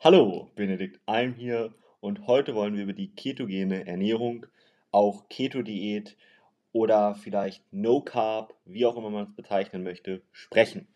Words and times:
Hallo, 0.00 0.48
Benedikt 0.54 1.00
Alm 1.06 1.34
hier 1.34 1.74
und 1.98 2.28
heute 2.28 2.54
wollen 2.54 2.76
wir 2.76 2.84
über 2.84 2.92
die 2.92 3.10
ketogene 3.16 3.84
Ernährung, 3.84 4.46
auch 4.92 5.28
Keto-Diät 5.28 6.16
oder 6.70 7.16
vielleicht 7.16 7.64
No 7.72 8.00
Carb, 8.00 8.54
wie 8.64 8.86
auch 8.86 8.96
immer 8.96 9.10
man 9.10 9.24
es 9.24 9.34
bezeichnen 9.34 9.82
möchte, 9.82 10.22
sprechen. 10.30 10.86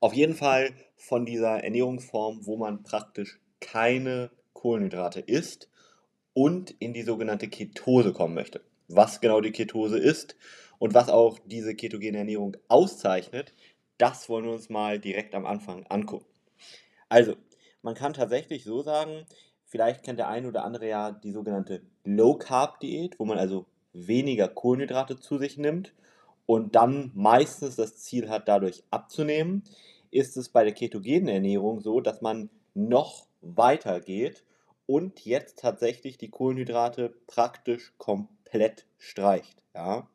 Auf 0.00 0.12
jeden 0.12 0.34
Fall 0.34 0.72
von 0.96 1.24
dieser 1.24 1.62
Ernährungsform, 1.62 2.46
wo 2.46 2.56
man 2.56 2.82
praktisch 2.82 3.38
keine 3.60 4.32
Kohlenhydrate 4.54 5.20
isst 5.20 5.70
und 6.34 6.72
in 6.80 6.92
die 6.92 7.02
sogenannte 7.02 7.46
Ketose 7.46 8.12
kommen 8.12 8.34
möchte. 8.34 8.60
Was 8.88 9.20
genau 9.20 9.40
die 9.40 9.52
Ketose 9.52 10.00
ist 10.00 10.34
und 10.80 10.94
was 10.94 11.10
auch 11.10 11.38
diese 11.46 11.76
ketogene 11.76 12.18
Ernährung 12.18 12.56
auszeichnet, 12.66 13.54
das 13.98 14.28
wollen 14.28 14.46
wir 14.46 14.52
uns 14.52 14.68
mal 14.68 14.98
direkt 14.98 15.36
am 15.36 15.46
Anfang 15.46 15.86
angucken. 15.86 16.26
Also, 17.08 17.36
man 17.82 17.94
kann 17.94 18.12
tatsächlich 18.12 18.64
so 18.64 18.82
sagen, 18.82 19.26
vielleicht 19.64 20.02
kennt 20.04 20.18
der 20.18 20.28
eine 20.28 20.48
oder 20.48 20.64
andere 20.64 20.88
ja 20.88 21.12
die 21.12 21.32
sogenannte 21.32 21.82
Low 22.04 22.34
Carb 22.34 22.80
Diät, 22.80 23.18
wo 23.18 23.24
man 23.24 23.38
also 23.38 23.66
weniger 23.92 24.48
Kohlenhydrate 24.48 25.18
zu 25.18 25.38
sich 25.38 25.58
nimmt 25.58 25.92
und 26.46 26.74
dann 26.74 27.10
meistens 27.14 27.76
das 27.76 27.98
Ziel 27.98 28.28
hat, 28.28 28.48
dadurch 28.48 28.82
abzunehmen, 28.90 29.64
ist 30.10 30.36
es 30.36 30.48
bei 30.48 30.64
der 30.64 30.72
ketogenen 30.72 31.28
Ernährung 31.28 31.80
so, 31.80 32.00
dass 32.00 32.22
man 32.22 32.48
noch 32.74 33.26
weiter 33.40 34.00
geht 34.00 34.44
und 34.86 35.24
jetzt 35.26 35.58
tatsächlich 35.58 36.16
die 36.16 36.30
Kohlenhydrate 36.30 37.14
praktisch 37.26 37.92
komplett 37.98 38.86
streicht. 38.96 39.62
Ja? 39.74 40.08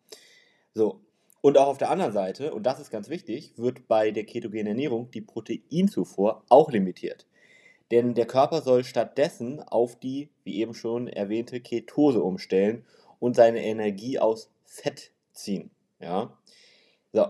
So. 0.73 1.01
Und 1.41 1.57
auch 1.57 1.67
auf 1.67 1.77
der 1.77 1.91
anderen 1.91 2.13
Seite, 2.13 2.53
und 2.53 2.63
das 2.63 2.79
ist 2.79 2.89
ganz 2.89 3.09
wichtig, 3.09 3.53
wird 3.57 3.87
bei 3.87 4.11
der 4.11 4.25
ketogenen 4.25 4.67
Ernährung 4.67 5.11
die 5.11 5.21
Proteinzufuhr 5.21 6.43
auch 6.47 6.71
limitiert. 6.71 7.27
Denn 7.91 8.13
der 8.13 8.25
Körper 8.25 8.61
soll 8.61 8.83
stattdessen 8.83 9.61
auf 9.61 9.99
die, 9.99 10.29
wie 10.43 10.59
eben 10.59 10.73
schon 10.73 11.07
erwähnte, 11.07 11.59
Ketose 11.59 12.21
umstellen 12.21 12.85
und 13.19 13.35
seine 13.35 13.63
Energie 13.63 14.19
aus 14.19 14.49
Fett 14.65 15.11
ziehen. 15.31 15.71
Ja? 15.99 16.37
So. 17.11 17.27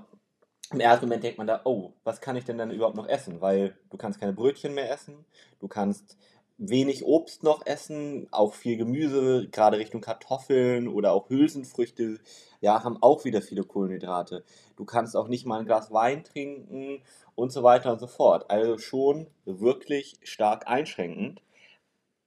Im 0.71 0.79
ersten 0.79 1.05
Moment 1.05 1.23
denkt 1.23 1.37
man 1.37 1.45
da, 1.45 1.61
oh, 1.65 1.93
was 2.03 2.19
kann 2.19 2.35
ich 2.35 2.45
denn 2.45 2.57
dann 2.57 2.71
überhaupt 2.71 2.95
noch 2.95 3.07
essen? 3.07 3.41
Weil 3.41 3.77
du 3.91 3.97
kannst 3.97 4.19
keine 4.19 4.33
Brötchen 4.33 4.73
mehr 4.73 4.89
essen, 4.89 5.25
du 5.59 5.67
kannst 5.67 6.17
wenig 6.57 7.03
Obst 7.05 7.43
noch 7.43 7.65
essen, 7.65 8.27
auch 8.31 8.53
viel 8.53 8.77
Gemüse, 8.77 9.47
gerade 9.49 9.77
Richtung 9.77 10.01
Kartoffeln 10.01 10.87
oder 10.87 11.13
auch 11.13 11.29
Hülsenfrüchte, 11.29 12.19
ja, 12.61 12.83
haben 12.83 13.01
auch 13.01 13.25
wieder 13.25 13.41
viele 13.41 13.63
Kohlenhydrate. 13.63 14.43
Du 14.77 14.85
kannst 14.85 15.15
auch 15.15 15.27
nicht 15.27 15.45
mal 15.45 15.59
ein 15.59 15.65
Glas 15.65 15.91
Wein 15.91 16.23
trinken 16.23 17.01
und 17.35 17.51
so 17.51 17.63
weiter 17.63 17.91
und 17.91 17.99
so 17.99 18.07
fort. 18.07 18.49
Also 18.49 18.77
schon 18.77 19.27
wirklich 19.45 20.15
stark 20.23 20.67
einschränkend, 20.67 21.41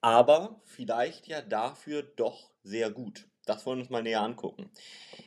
aber 0.01 0.61
vielleicht 0.65 1.27
ja 1.27 1.41
dafür 1.41 2.03
doch 2.03 2.51
sehr 2.63 2.91
gut. 2.91 3.27
Das 3.47 3.65
wollen 3.65 3.79
wir 3.79 3.83
uns 3.83 3.91
mal 3.91 4.03
näher 4.03 4.23
angucken. 4.23 4.71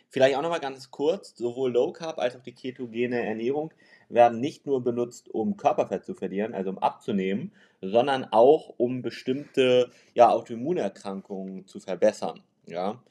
Vielleicht 0.10 0.36
auch 0.36 0.42
nochmal 0.42 0.60
ganz 0.60 0.92
kurz, 0.92 1.36
sowohl 1.38 1.72
Low 1.72 1.94
Carb 1.94 2.20
als 2.20 2.36
auch 2.36 2.44
die 2.44 2.54
ketogene 2.54 3.26
Ernährung 3.26 3.74
werden 4.10 4.40
nicht 4.40 4.66
nur 4.66 4.84
benutzt, 4.84 5.30
um 5.30 5.56
Körperfett 5.56 6.06
zu 6.06 6.14
verlieren, 6.14 6.54
also 6.54 6.72
um 6.72 6.80
abzunehmen, 6.80 7.52
sondern 7.82 8.26
auch 8.26 8.74
um 8.78 9.02
bestimmte 9.02 9.92
ja, 10.14 10.30
Autoimmunerkrankungen 10.30 11.68
zu 11.68 11.80
verbessern. 11.80 12.42
Ja? 12.66 13.02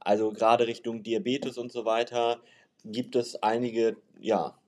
Also 0.00 0.32
gerade 0.32 0.66
Richtung 0.66 1.02
Diabetes 1.02 1.56
und 1.56 1.72
so 1.72 1.84
weiter 1.84 2.40
gibt 2.84 3.16
es 3.16 3.42
einige 3.42 3.96
ja, 4.20 4.58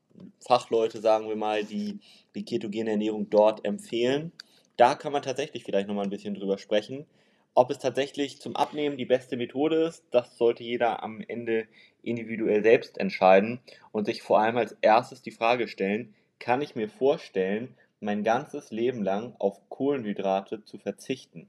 Fachleute, 0.41 1.01
sagen 1.01 1.29
wir 1.29 1.37
mal, 1.37 1.65
die 1.65 1.99
die 2.35 2.45
ketogene 2.45 2.91
Ernährung 2.91 3.29
dort 3.31 3.65
empfehlen. 3.65 4.33
Da 4.77 4.95
kann 4.95 5.13
man 5.13 5.23
tatsächlich 5.23 5.65
vielleicht 5.65 5.89
nochmal 5.89 6.05
ein 6.05 6.11
bisschen 6.11 6.35
drüber 6.35 6.59
sprechen. 6.59 7.07
Ob 7.55 7.71
es 7.71 7.79
tatsächlich 7.79 8.41
zum 8.41 8.57
Abnehmen 8.57 8.97
die 8.97 9.05
beste 9.05 9.37
Methode 9.37 9.85
ist, 9.85 10.05
das 10.11 10.39
sollte 10.39 10.65
jeder 10.65 11.03
am 11.03 11.21
Ende 11.21 11.67
individuell 12.03 12.63
selbst 12.63 12.99
entscheiden 12.99 13.61
und 13.93 14.07
sich 14.07 14.23
vor 14.23 14.41
allem 14.41 14.57
als 14.57 14.77
erstes 14.81 15.23
die 15.23 15.31
Frage 15.31 15.69
stellen, 15.69 16.15
kann 16.39 16.63
ich 16.63 16.75
mir 16.75 16.89
vorstellen, 16.89 17.75
mein 18.01 18.25
ganzes 18.25 18.71
Leben 18.71 19.03
lang 19.03 19.35
auf 19.39 19.61
Kohlenhydrate 19.69 20.65
zu 20.65 20.79
verzichten? 20.79 21.49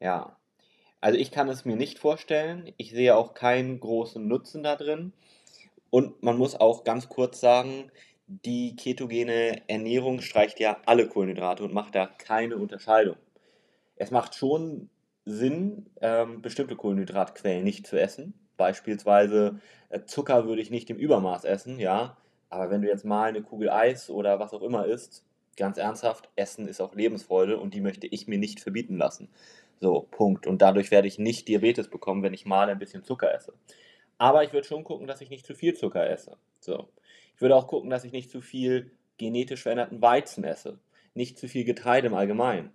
Ja, 0.00 0.36
also 1.00 1.18
ich 1.18 1.30
kann 1.30 1.48
es 1.48 1.64
mir 1.64 1.76
nicht 1.76 1.98
vorstellen. 1.98 2.72
Ich 2.76 2.90
sehe 2.90 3.16
auch 3.16 3.34
keinen 3.34 3.80
großen 3.80 4.26
Nutzen 4.26 4.62
da 4.62 4.76
drin. 4.76 5.12
Und 5.90 6.22
man 6.22 6.36
muss 6.36 6.54
auch 6.54 6.84
ganz 6.84 7.08
kurz 7.08 7.40
sagen, 7.40 7.90
die 8.26 8.74
ketogene 8.76 9.62
Ernährung 9.68 10.20
streicht 10.20 10.58
ja 10.58 10.78
alle 10.84 11.08
Kohlenhydrate 11.08 11.62
und 11.62 11.72
macht 11.72 11.94
da 11.94 12.06
keine 12.06 12.56
Unterscheidung. 12.56 13.16
Es 13.94 14.10
macht 14.10 14.34
schon 14.34 14.90
Sinn, 15.24 15.86
ähm, 16.00 16.42
bestimmte 16.42 16.76
Kohlenhydratquellen 16.76 17.64
nicht 17.64 17.86
zu 17.86 18.00
essen. 18.00 18.34
Beispielsweise 18.56 19.60
äh, 19.88 20.00
Zucker 20.04 20.46
würde 20.46 20.62
ich 20.62 20.70
nicht 20.70 20.90
im 20.90 20.96
Übermaß 20.96 21.44
essen, 21.44 21.78
ja. 21.78 22.16
Aber 22.48 22.70
wenn 22.70 22.82
du 22.82 22.88
jetzt 22.88 23.04
mal 23.04 23.28
eine 23.28 23.42
Kugel 23.42 23.70
Eis 23.70 24.10
oder 24.10 24.38
was 24.38 24.52
auch 24.52 24.62
immer 24.62 24.86
isst, 24.86 25.24
ganz 25.56 25.78
ernsthaft, 25.78 26.28
Essen 26.36 26.68
ist 26.68 26.80
auch 26.80 26.94
Lebensfreude 26.94 27.58
und 27.58 27.74
die 27.74 27.80
möchte 27.80 28.06
ich 28.06 28.28
mir 28.28 28.38
nicht 28.38 28.60
verbieten 28.60 28.96
lassen. 28.96 29.28
So, 29.80 30.06
Punkt. 30.10 30.46
Und 30.46 30.62
dadurch 30.62 30.90
werde 30.90 31.08
ich 31.08 31.18
nicht 31.18 31.48
Diabetes 31.48 31.88
bekommen, 31.88 32.22
wenn 32.22 32.34
ich 32.34 32.46
mal 32.46 32.68
ein 32.68 32.78
bisschen 32.78 33.04
Zucker 33.04 33.34
esse. 33.34 33.52
Aber 34.18 34.44
ich 34.44 34.52
würde 34.52 34.66
schon 34.66 34.84
gucken, 34.84 35.06
dass 35.06 35.20
ich 35.20 35.30
nicht 35.30 35.44
zu 35.44 35.54
viel 35.54 35.74
Zucker 35.74 36.08
esse. 36.08 36.36
So. 36.60 36.88
Ich 37.34 37.40
würde 37.40 37.56
auch 37.56 37.66
gucken, 37.66 37.90
dass 37.90 38.04
ich 38.04 38.12
nicht 38.12 38.30
zu 38.30 38.40
viel 38.40 38.90
genetisch 39.18 39.62
veränderten 39.62 40.00
Weizen 40.00 40.44
esse. 40.44 40.78
Nicht 41.14 41.38
zu 41.38 41.48
viel 41.48 41.64
Getreide 41.64 42.06
im 42.06 42.14
Allgemeinen. 42.14 42.72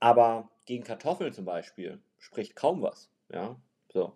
Aber 0.00 0.48
gegen 0.66 0.84
Kartoffeln 0.84 1.32
zum 1.32 1.44
Beispiel 1.44 1.98
spricht 2.18 2.54
kaum 2.54 2.82
was. 2.82 3.10
Ja, 3.32 3.56
so. 3.92 4.12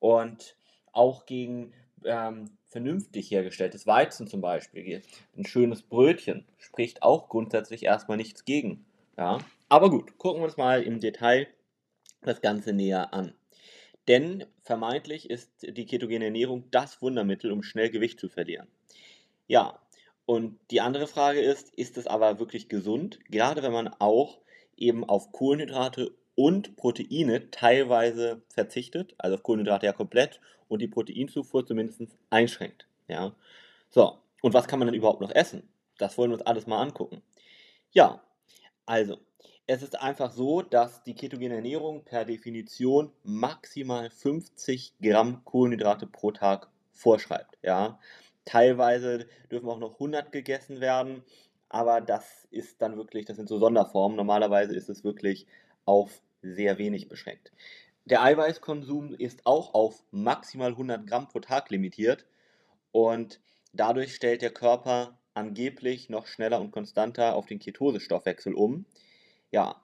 Und 0.00 0.56
auch 0.92 1.26
gegen 1.26 1.72
ähm, 2.04 2.50
vernünftig 2.66 3.30
hergestelltes 3.30 3.86
Weizen 3.86 4.26
zum 4.26 4.40
Beispiel, 4.40 5.02
ein 5.36 5.44
schönes 5.44 5.82
Brötchen, 5.82 6.44
spricht 6.58 7.02
auch 7.02 7.28
grundsätzlich 7.28 7.84
erstmal 7.84 8.16
nichts 8.16 8.44
gegen. 8.44 8.84
Ja, 9.16 9.38
aber 9.68 9.90
gut, 9.90 10.16
gucken 10.18 10.40
wir 10.40 10.46
uns 10.46 10.56
mal 10.56 10.82
im 10.82 11.00
Detail 11.00 11.48
das 12.22 12.40
Ganze 12.40 12.72
näher 12.72 13.12
an. 13.12 13.34
Denn 14.06 14.46
vermeintlich 14.62 15.28
ist 15.28 15.50
die 15.62 15.86
ketogene 15.86 16.26
Ernährung 16.26 16.64
das 16.70 17.02
Wundermittel, 17.02 17.52
um 17.52 17.62
schnell 17.62 17.90
Gewicht 17.90 18.18
zu 18.18 18.28
verlieren. 18.28 18.66
Ja, 19.46 19.78
und 20.24 20.58
die 20.70 20.80
andere 20.80 21.06
Frage 21.06 21.40
ist, 21.40 21.74
ist 21.74 21.98
es 21.98 22.06
aber 22.06 22.38
wirklich 22.38 22.68
gesund? 22.68 23.18
Gerade 23.30 23.62
wenn 23.62 23.72
man 23.72 23.88
auch 23.88 24.38
eben 24.76 25.04
auf 25.04 25.32
Kohlenhydrate 25.32 26.14
und 26.38 26.76
Proteine 26.76 27.50
teilweise 27.50 28.42
verzichtet, 28.48 29.12
also 29.18 29.34
auf 29.34 29.42
Kohlenhydrate 29.42 29.86
ja 29.86 29.92
komplett 29.92 30.40
und 30.68 30.80
die 30.80 30.86
Proteinzufuhr 30.86 31.66
zumindest 31.66 32.02
einschränkt. 32.30 32.86
Ja? 33.08 33.34
So, 33.90 34.18
und 34.40 34.54
was 34.54 34.68
kann 34.68 34.78
man 34.78 34.86
denn 34.86 34.94
überhaupt 34.94 35.20
noch 35.20 35.34
essen? 35.34 35.68
Das 35.98 36.16
wollen 36.16 36.30
wir 36.30 36.36
uns 36.36 36.46
alles 36.46 36.68
mal 36.68 36.80
angucken. 36.80 37.22
Ja, 37.90 38.22
also, 38.86 39.18
es 39.66 39.82
ist 39.82 40.00
einfach 40.00 40.30
so, 40.30 40.62
dass 40.62 41.02
die 41.02 41.14
ketogene 41.14 41.56
Ernährung 41.56 42.04
per 42.04 42.24
Definition 42.24 43.10
maximal 43.24 44.08
50 44.08 44.92
Gramm 45.02 45.44
Kohlenhydrate 45.44 46.06
pro 46.06 46.30
Tag 46.30 46.68
vorschreibt. 46.92 47.58
Ja? 47.62 47.98
Teilweise 48.44 49.26
dürfen 49.50 49.68
auch 49.68 49.80
noch 49.80 49.94
100 49.94 50.30
gegessen 50.30 50.80
werden 50.80 51.24
aber 51.68 52.00
das 52.00 52.48
ist 52.50 52.80
dann 52.80 52.96
wirklich, 52.96 53.26
das 53.26 53.36
sind 53.36 53.48
so 53.48 53.58
Sonderformen. 53.58 54.16
Normalerweise 54.16 54.74
ist 54.74 54.88
es 54.88 55.04
wirklich 55.04 55.46
auf 55.84 56.22
sehr 56.42 56.78
wenig 56.78 57.08
beschränkt. 57.08 57.52
Der 58.04 58.22
Eiweißkonsum 58.22 59.14
ist 59.14 59.44
auch 59.44 59.74
auf 59.74 60.02
maximal 60.10 60.70
100 60.70 61.06
Gramm 61.06 61.28
pro 61.28 61.40
Tag 61.40 61.70
limitiert 61.70 62.24
und 62.90 63.40
dadurch 63.72 64.14
stellt 64.14 64.42
der 64.42 64.52
Körper 64.52 65.18
angeblich 65.34 66.08
noch 66.08 66.26
schneller 66.26 66.60
und 66.60 66.70
konstanter 66.70 67.34
auf 67.34 67.46
den 67.46 67.58
Ketosestoffwechsel 67.58 68.54
um. 68.54 68.86
Ja, 69.50 69.82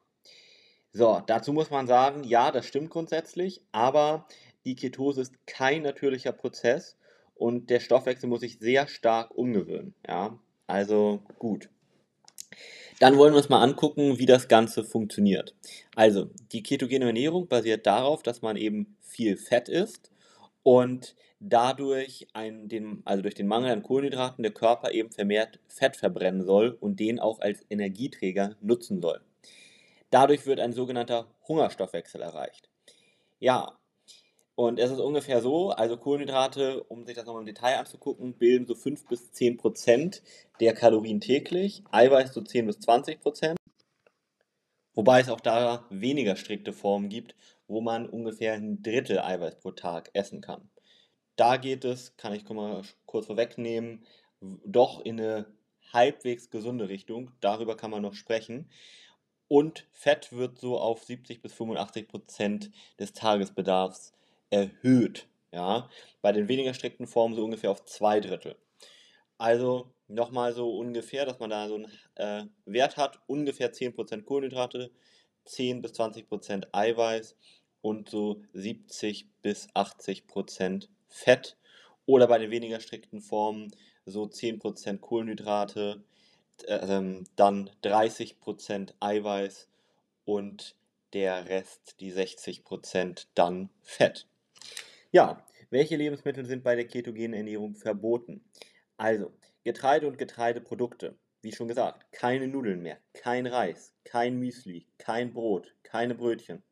so, 0.97 1.21
dazu 1.27 1.53
muss 1.53 1.71
man 1.71 1.89
sagen, 1.89 2.23
ja, 2.23 2.53
das 2.53 2.67
stimmt 2.67 2.91
grundsätzlich, 2.91 3.61
aber 3.73 4.29
die 4.65 4.77
Ketose 4.77 5.23
ist 5.23 5.45
kein 5.45 5.83
natürlicher 5.83 6.31
Prozess 6.33 6.97
und 7.35 7.69
der 7.69 7.81
Stoffwechsel 7.81 8.29
muss 8.29 8.41
sich 8.41 8.61
sehr 8.61 8.87
stark 8.87 9.33
umgewöhnen. 9.33 9.95
Ja, 10.06 10.39
also 10.69 11.21
gut. 11.41 11.69
Dann 13.01 13.17
wollen 13.17 13.33
wir 13.33 13.39
uns 13.39 13.49
mal 13.49 13.62
angucken, 13.62 14.19
wie 14.19 14.27
das 14.27 14.49
Ganze 14.49 14.85
funktioniert. 14.85 15.55
Also, 15.97 16.31
die 16.53 16.62
ketogene 16.62 17.06
Ernährung 17.06 17.49
basiert 17.49 17.87
darauf, 17.87 18.23
dass 18.23 18.43
man 18.43 18.56
eben 18.56 18.97
viel 19.03 19.37
Fett 19.37 19.69
isst 19.69 20.11
und 20.62 21.15
dadurch 21.41 22.29
ein, 22.33 22.69
den, 22.69 23.03
also 23.05 23.23
durch 23.23 23.35
den 23.35 23.47
Mangel 23.47 23.73
an 23.73 23.83
Kohlenhydraten 23.83 24.43
der 24.43 24.53
Körper 24.53 24.93
eben 24.93 25.11
vermehrt 25.11 25.59
Fett 25.69 25.97
verbrennen 25.97 26.45
soll 26.45 26.77
und 26.81 27.01
den 27.01 27.19
auch 27.19 27.41
als 27.41 27.65
Energieträger 27.69 28.56
nutzen 28.61 29.01
soll. 29.01 29.21
Dadurch 30.11 30.47
wird 30.47 30.61
ein 30.61 30.73
sogenannter 30.73 31.27
Hungerstoffwechsel 31.49 32.23
erreicht. 32.23 32.69
Ja, 33.41 33.77
und 34.56 34.79
es 34.79 34.91
ist 34.91 35.01
ungefähr 35.01 35.41
so, 35.41 35.71
also 35.71 35.97
Kohlenhydrate, 35.97 36.85
um 36.85 37.05
sich 37.05 37.17
das 37.17 37.27
nochmal 37.27 37.43
im 37.43 37.47
Detail 37.47 37.79
anzugucken, 37.79 38.35
bilden 38.35 38.67
so 38.67 38.75
5 38.75 39.06
bis 39.06 39.33
10 39.33 39.56
Prozent 39.56 40.23
der 40.61 40.75
Kalorien 40.75 41.21
täglich, 41.21 41.83
Eiweiß 41.91 42.33
so 42.33 42.41
10 42.41 42.67
bis 42.67 42.79
20 42.81 43.21
Prozent. 43.21 43.59
Wobei 44.95 45.21
es 45.21 45.29
auch 45.29 45.41
da 45.41 45.85
weniger 45.91 46.37
strikte 46.37 46.73
Formen 46.73 47.09
gibt, 47.09 47.35
wo 47.67 47.81
man 47.81 48.09
ungefähr 48.09 48.53
ein 48.55 48.81
Drittel 48.83 49.19
Eiweiß 49.19 49.56
pro 49.56 49.73
Tag 49.73 50.11
essen 50.12 50.41
kann. 50.41 50.71
Da 51.35 51.56
geht 51.56 51.85
es, 51.85 52.17
kann 52.17 52.33
ich 52.33 52.49
mal 52.49 52.83
kurz 53.06 53.27
vorwegnehmen, 53.27 54.06
doch 54.41 55.01
in 55.01 55.21
eine 55.21 55.47
halbwegs 55.93 56.51
gesunde 56.51 56.89
Richtung. 56.89 57.33
Darüber 57.41 57.77
kann 57.77 57.91
man 57.91 58.03
noch 58.03 58.15
sprechen. 58.15 58.71
Und 59.49 59.89
Fett 59.91 60.33
wird 60.33 60.59
so 60.59 60.79
auf 60.79 61.03
70 61.03 61.43
bis 61.43 61.53
85 61.55 62.06
Prozent 62.06 62.71
des 63.01 63.12
Tagesbedarfs 63.12 64.12
erhöht. 64.55 65.27
Ja? 65.53 65.89
Bei 66.23 66.33
den 66.33 66.49
weniger 66.49 66.75
strikten 66.75 67.06
Formen 67.06 67.35
so 67.35 67.45
ungefähr 67.45 67.71
auf 67.71 67.85
zwei 67.85 68.21
Drittel. 68.21 68.56
Also 69.37 69.93
nochmal 70.06 70.53
so 70.53 70.77
ungefähr, 70.77 71.27
dass 71.27 71.39
man 71.41 71.51
da 71.51 71.69
so 71.69 71.75
einen 71.75 71.91
äh, 72.15 72.45
Wert 72.65 72.97
hat, 72.97 73.21
ungefähr 73.27 73.73
10% 73.73 74.23
Kohlenhydrate, 74.23 74.91
10 75.45 75.83
bis 75.83 75.93
20% 75.93 76.69
Eiweiß 76.73 77.37
und 77.83 78.09
so 78.09 78.43
70 78.53 79.29
bis 79.43 79.69
80% 79.71 80.89
Fett. 81.09 81.56
Oder 82.06 82.29
bei 82.29 82.39
den 82.39 82.51
weniger 82.51 82.81
strikten 82.81 83.21
Formen 83.21 83.75
so 84.06 84.25
10% 84.25 84.99
Kohlenhydrate, 84.99 86.05
äh, 86.67 87.23
dann 87.37 87.71
30% 87.83 88.95
Eiweiß 89.01 89.69
und 90.25 90.77
der 91.12 91.49
Rest, 91.49 91.97
die 92.01 92.12
60%, 92.12 93.27
dann 93.35 93.71
Fett. 93.83 94.27
Ja, 95.15 95.47
welche 95.71 95.95
Lebensmittel 95.95 96.45
sind 96.45 96.65
bei 96.65 96.75
der 96.75 96.89
ketogenen 96.89 97.35
Ernährung 97.35 97.77
verboten? 97.77 98.45
Also, 98.97 99.33
Getreide 99.63 100.09
und 100.09 100.19
Getreideprodukte. 100.19 101.17
Wie 101.41 101.53
schon 101.53 101.69
gesagt, 101.69 102.11
keine 102.11 102.49
Nudeln 102.49 102.83
mehr, 102.83 102.99
kein 103.13 103.47
Reis, 103.47 103.95
kein 104.03 104.41
Müsli, 104.41 104.89
kein 104.99 105.33
Brot, 105.33 105.73
keine 105.85 106.17
Brötchen. 106.17 106.65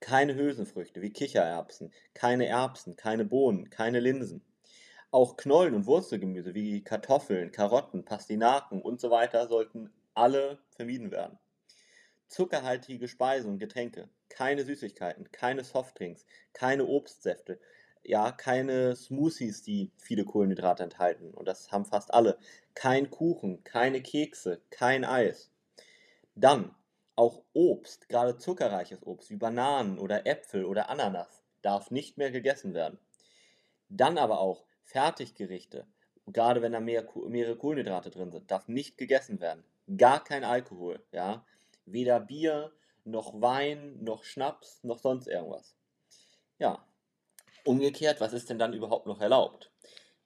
Keine 0.00 0.34
Hülsenfrüchte 0.34 1.00
wie 1.00 1.14
Kichererbsen, 1.14 1.94
keine 2.12 2.46
Erbsen, 2.46 2.94
keine 2.94 3.24
Bohnen, 3.24 3.70
keine 3.70 4.00
Linsen. 4.00 4.44
Auch 5.10 5.38
Knollen 5.38 5.72
und 5.72 5.86
Wurzelgemüse 5.86 6.54
wie 6.54 6.84
Kartoffeln, 6.84 7.52
Karotten, 7.52 8.04
Pastinaken 8.04 8.82
und 8.82 9.00
so 9.00 9.10
weiter 9.10 9.48
sollten 9.48 9.90
alle 10.12 10.58
vermieden 10.76 11.10
werden. 11.10 11.38
Zuckerhaltige 12.28 13.08
Speisen 13.08 13.52
und 13.52 13.58
Getränke, 13.60 14.10
keine 14.32 14.64
Süßigkeiten, 14.64 15.30
keine 15.30 15.62
Softdrinks, 15.62 16.24
keine 16.54 16.86
Obstsäfte, 16.86 17.60
ja, 18.02 18.32
keine 18.32 18.96
Smoothies, 18.96 19.62
die 19.62 19.92
viele 19.96 20.24
Kohlenhydrate 20.24 20.82
enthalten. 20.82 21.32
Und 21.32 21.46
das 21.46 21.70
haben 21.70 21.84
fast 21.84 22.12
alle. 22.12 22.38
Kein 22.74 23.10
Kuchen, 23.10 23.62
keine 23.62 24.00
Kekse, 24.02 24.60
kein 24.70 25.04
Eis. 25.04 25.50
Dann 26.34 26.74
auch 27.14 27.42
Obst, 27.52 28.08
gerade 28.08 28.38
zuckerreiches 28.38 29.06
Obst 29.06 29.30
wie 29.30 29.36
Bananen 29.36 29.98
oder 29.98 30.26
Äpfel 30.26 30.64
oder 30.64 30.88
Ananas, 30.88 31.44
darf 31.60 31.90
nicht 31.90 32.16
mehr 32.16 32.30
gegessen 32.30 32.74
werden. 32.74 32.98
Dann 33.90 34.16
aber 34.16 34.40
auch 34.40 34.64
Fertiggerichte, 34.82 35.86
gerade 36.26 36.62
wenn 36.62 36.72
da 36.72 36.80
mehr, 36.80 37.06
mehrere 37.28 37.56
Kohlenhydrate 37.56 38.10
drin 38.10 38.32
sind, 38.32 38.50
darf 38.50 38.66
nicht 38.66 38.96
gegessen 38.96 39.40
werden. 39.40 39.62
Gar 39.96 40.24
kein 40.24 40.42
Alkohol, 40.42 41.04
ja. 41.12 41.44
Weder 41.84 42.20
Bier, 42.20 42.72
noch 43.04 43.40
Wein, 43.40 43.98
noch 44.02 44.24
Schnaps, 44.24 44.82
noch 44.82 44.98
sonst 44.98 45.26
irgendwas. 45.26 45.76
Ja. 46.58 46.86
Umgekehrt, 47.64 48.20
was 48.20 48.32
ist 48.32 48.50
denn 48.50 48.58
dann 48.58 48.72
überhaupt 48.72 49.06
noch 49.06 49.20
erlaubt? 49.20 49.70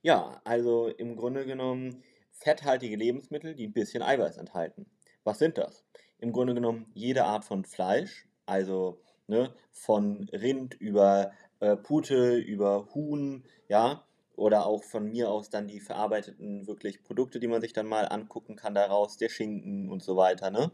Ja, 0.03 0.41
also 0.45 0.89
im 0.89 1.17
Grunde 1.17 1.45
genommen 1.47 2.03
fetthaltige 2.33 2.97
Lebensmittel, 2.97 3.55
die 3.55 3.67
ein 3.67 3.73
bisschen 3.73 4.03
Eiweiß 4.03 4.37
enthalten. 4.37 4.87
Was 5.25 5.39
sind 5.39 5.59
das? 5.59 5.85
im 6.19 6.33
Grunde 6.33 6.55
genommen 6.55 6.87
jede 6.95 7.25
Art 7.25 7.45
von 7.45 7.65
Fleisch, 7.65 8.29
also 8.47 9.01
ne, 9.27 9.55
von 9.73 10.29
Rind 10.33 10.75
über 10.75 11.33
äh, 11.61 11.77
Pute, 11.77 12.37
über 12.37 12.89
Huhn, 12.95 13.45
ja, 13.69 14.05
oder 14.35 14.67
auch 14.67 14.85
von 14.85 15.11
mir 15.11 15.31
aus 15.31 15.49
dann 15.49 15.67
die 15.67 15.81
verarbeiteten 15.81 16.67
wirklich 16.67 17.03
Produkte, 17.03 17.41
die 17.41 17.49
man 17.49 17.63
sich 17.63 17.73
dann 17.73 17.87
mal 17.87 18.05
angucken 18.05 18.57
kann 18.57 18.75
daraus, 18.75 19.17
der 19.17 19.31
Schinken 19.31 19.91
und 19.91 20.03
so 20.03 20.17
weiter, 20.17 20.51
ne? 20.51 20.71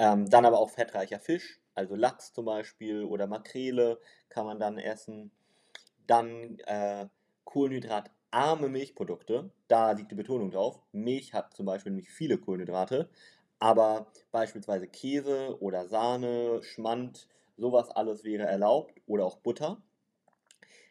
Ähm, 0.00 0.30
dann 0.30 0.46
aber 0.46 0.58
auch 0.58 0.70
fettreicher 0.70 1.20
Fisch, 1.20 1.60
also 1.74 1.94
Lachs 1.94 2.32
zum 2.32 2.46
Beispiel 2.46 3.04
oder 3.04 3.26
Makrele 3.26 4.00
kann 4.30 4.46
man 4.46 4.58
dann 4.58 4.78
essen. 4.78 5.30
Dann 6.06 6.58
äh, 6.60 7.06
kohlenhydratarme 7.44 8.70
Milchprodukte, 8.70 9.50
da 9.68 9.92
liegt 9.92 10.10
die 10.10 10.14
Betonung 10.14 10.52
drauf. 10.52 10.80
Milch 10.92 11.34
hat 11.34 11.52
zum 11.52 11.66
Beispiel 11.66 11.92
nämlich 11.92 12.08
viele 12.08 12.38
Kohlenhydrate, 12.38 13.10
aber 13.58 14.10
beispielsweise 14.32 14.88
Käse 14.88 15.60
oder 15.60 15.86
Sahne, 15.86 16.62
Schmand, 16.62 17.28
sowas 17.58 17.90
alles 17.90 18.24
wäre 18.24 18.44
erlaubt 18.44 19.02
oder 19.06 19.26
auch 19.26 19.36
Butter. 19.36 19.82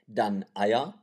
Dann 0.05 0.45
Eier, 0.53 1.01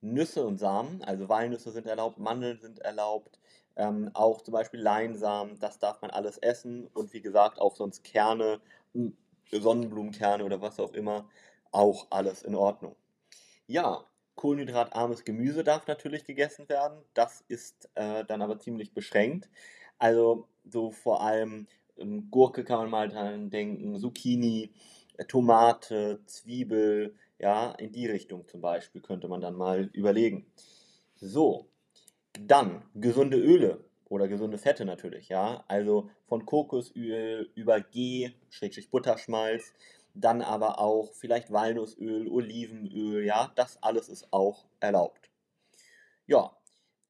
Nüsse 0.00 0.44
und 0.46 0.58
Samen, 0.58 1.02
also 1.04 1.28
Walnüsse 1.28 1.70
sind 1.70 1.86
erlaubt, 1.86 2.18
Mandeln 2.18 2.60
sind 2.60 2.80
erlaubt, 2.80 3.38
ähm, 3.76 4.10
auch 4.14 4.40
zum 4.42 4.52
Beispiel 4.52 4.80
Leinsamen, 4.80 5.58
das 5.58 5.78
darf 5.78 6.00
man 6.02 6.10
alles 6.10 6.38
essen 6.38 6.86
und 6.94 7.12
wie 7.12 7.20
gesagt 7.20 7.60
auch 7.60 7.76
sonst 7.76 8.04
Kerne, 8.04 8.60
hm, 8.94 9.16
Sonnenblumenkerne 9.52 10.44
oder 10.44 10.60
was 10.60 10.78
auch 10.80 10.92
immer, 10.92 11.28
auch 11.72 12.06
alles 12.10 12.42
in 12.42 12.54
Ordnung. 12.54 12.96
Ja, 13.66 14.04
kohlenhydratarmes 14.36 15.24
Gemüse 15.24 15.64
darf 15.64 15.86
natürlich 15.86 16.24
gegessen 16.24 16.68
werden, 16.68 16.98
das 17.14 17.44
ist 17.48 17.90
äh, 17.94 18.24
dann 18.24 18.42
aber 18.42 18.58
ziemlich 18.58 18.94
beschränkt. 18.94 19.48
Also 19.98 20.48
so 20.64 20.90
vor 20.90 21.22
allem 21.22 21.66
ähm, 21.98 22.30
Gurke 22.30 22.64
kann 22.64 22.78
man 22.78 22.90
mal 22.90 23.08
dran 23.08 23.50
denken, 23.50 23.98
Zucchini, 23.98 24.72
äh, 25.18 25.24
Tomate, 25.26 26.20
Zwiebel, 26.26 27.14
ja, 27.40 27.72
in 27.72 27.92
die 27.92 28.06
Richtung 28.06 28.46
zum 28.46 28.60
Beispiel 28.60 29.00
könnte 29.00 29.28
man 29.28 29.40
dann 29.40 29.54
mal 29.54 29.90
überlegen. 29.92 30.46
So, 31.16 31.68
dann 32.38 32.82
gesunde 32.94 33.38
Öle 33.38 33.84
oder 34.08 34.28
gesunde 34.28 34.58
Fette 34.58 34.84
natürlich, 34.84 35.28
ja, 35.28 35.64
also 35.68 36.10
von 36.26 36.44
Kokosöl 36.44 37.50
über 37.54 37.80
G, 37.80 38.30
Schrägstrich 38.50 38.90
Butterschmalz, 38.90 39.72
dann 40.14 40.42
aber 40.42 40.80
auch 40.80 41.12
vielleicht 41.14 41.52
Walnussöl, 41.52 42.28
Olivenöl, 42.28 43.24
ja, 43.24 43.52
das 43.54 43.82
alles 43.82 44.08
ist 44.08 44.32
auch 44.32 44.66
erlaubt. 44.80 45.30
Ja, 46.26 46.56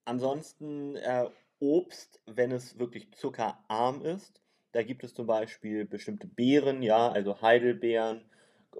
ansonsten 0.05 0.97
äh, 0.97 1.29
Obst, 1.59 2.21
wenn 2.27 2.53
es 2.53 2.79
wirklich 2.79 3.13
zuckerarm 3.13 4.03
ist. 4.03 4.41
Da 4.73 4.83
gibt 4.83 5.03
es 5.05 5.15
zum 5.15 5.27
Beispiel 5.27 5.85
bestimmte 5.85 6.27
Beeren, 6.27 6.83
ja, 6.83 7.11
also 7.11 7.43
Heidelbeeren 7.43 8.30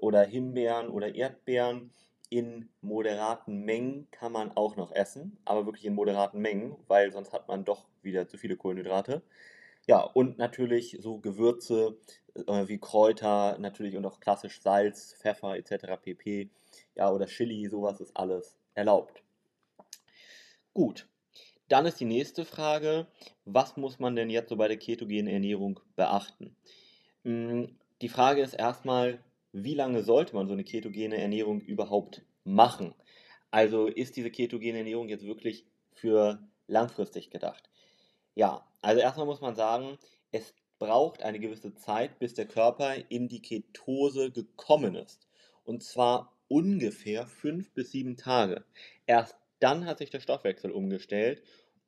oder 0.01 0.23
Himbeeren 0.23 0.89
oder 0.89 1.15
Erdbeeren. 1.15 1.91
In 2.29 2.69
moderaten 2.81 3.65
Mengen 3.65 4.07
kann 4.11 4.31
man 4.31 4.55
auch 4.55 4.77
noch 4.77 4.93
essen, 4.93 5.37
aber 5.43 5.65
wirklich 5.65 5.85
in 5.85 5.93
moderaten 5.93 6.39
Mengen, 6.39 6.77
weil 6.87 7.11
sonst 7.11 7.33
hat 7.33 7.49
man 7.49 7.65
doch 7.65 7.87
wieder 8.01 8.27
zu 8.27 8.37
viele 8.37 8.55
Kohlenhydrate. 8.55 9.21
Ja, 9.85 10.01
und 10.01 10.37
natürlich 10.37 10.97
so 11.01 11.17
Gewürze 11.17 11.97
äh, 12.47 12.67
wie 12.67 12.77
Kräuter, 12.77 13.57
natürlich 13.59 13.97
und 13.97 14.05
auch 14.05 14.21
klassisch 14.21 14.61
Salz, 14.61 15.13
Pfeffer 15.19 15.57
etc. 15.57 15.97
pp. 16.01 16.49
Ja, 16.95 17.11
oder 17.11 17.25
Chili, 17.25 17.67
sowas 17.67 17.99
ist 17.99 18.15
alles 18.15 18.55
erlaubt. 18.75 19.21
Gut, 20.73 21.07
dann 21.67 21.85
ist 21.85 21.99
die 21.99 22.05
nächste 22.05 22.45
Frage, 22.45 23.07
was 23.43 23.75
muss 23.75 23.99
man 23.99 24.15
denn 24.15 24.29
jetzt 24.29 24.49
so 24.49 24.55
bei 24.55 24.69
der 24.69 24.77
ketogenen 24.77 25.27
Ernährung 25.27 25.81
beachten? 25.97 26.55
Hm, 27.23 27.75
die 28.01 28.09
Frage 28.09 28.41
ist 28.41 28.53
erstmal, 28.53 29.19
wie 29.53 29.73
lange 29.73 30.03
sollte 30.03 30.35
man 30.35 30.47
so 30.47 30.53
eine 30.53 30.63
ketogene 30.63 31.17
Ernährung 31.17 31.61
überhaupt 31.61 32.23
machen? 32.43 32.93
Also 33.51 33.87
ist 33.87 34.15
diese 34.15 34.31
ketogene 34.31 34.79
Ernährung 34.79 35.09
jetzt 35.09 35.25
wirklich 35.25 35.65
für 35.93 36.39
langfristig 36.67 37.29
gedacht? 37.29 37.69
Ja, 38.33 38.65
also 38.81 39.01
erstmal 39.01 39.25
muss 39.25 39.41
man 39.41 39.55
sagen, 39.55 39.97
es 40.31 40.53
braucht 40.79 41.21
eine 41.21 41.39
gewisse 41.39 41.75
Zeit, 41.75 42.17
bis 42.17 42.33
der 42.33 42.47
Körper 42.47 42.95
in 43.09 43.27
die 43.27 43.41
Ketose 43.41 44.31
gekommen 44.31 44.95
ist. 44.95 45.27
Und 45.63 45.83
zwar 45.83 46.33
ungefähr 46.47 47.27
fünf 47.27 47.71
bis 47.71 47.91
sieben 47.91 48.17
Tage. 48.17 48.63
Erst 49.05 49.37
dann 49.59 49.85
hat 49.85 49.99
sich 49.99 50.09
der 50.09 50.21
Stoffwechsel 50.21 50.71
umgestellt 50.71 51.43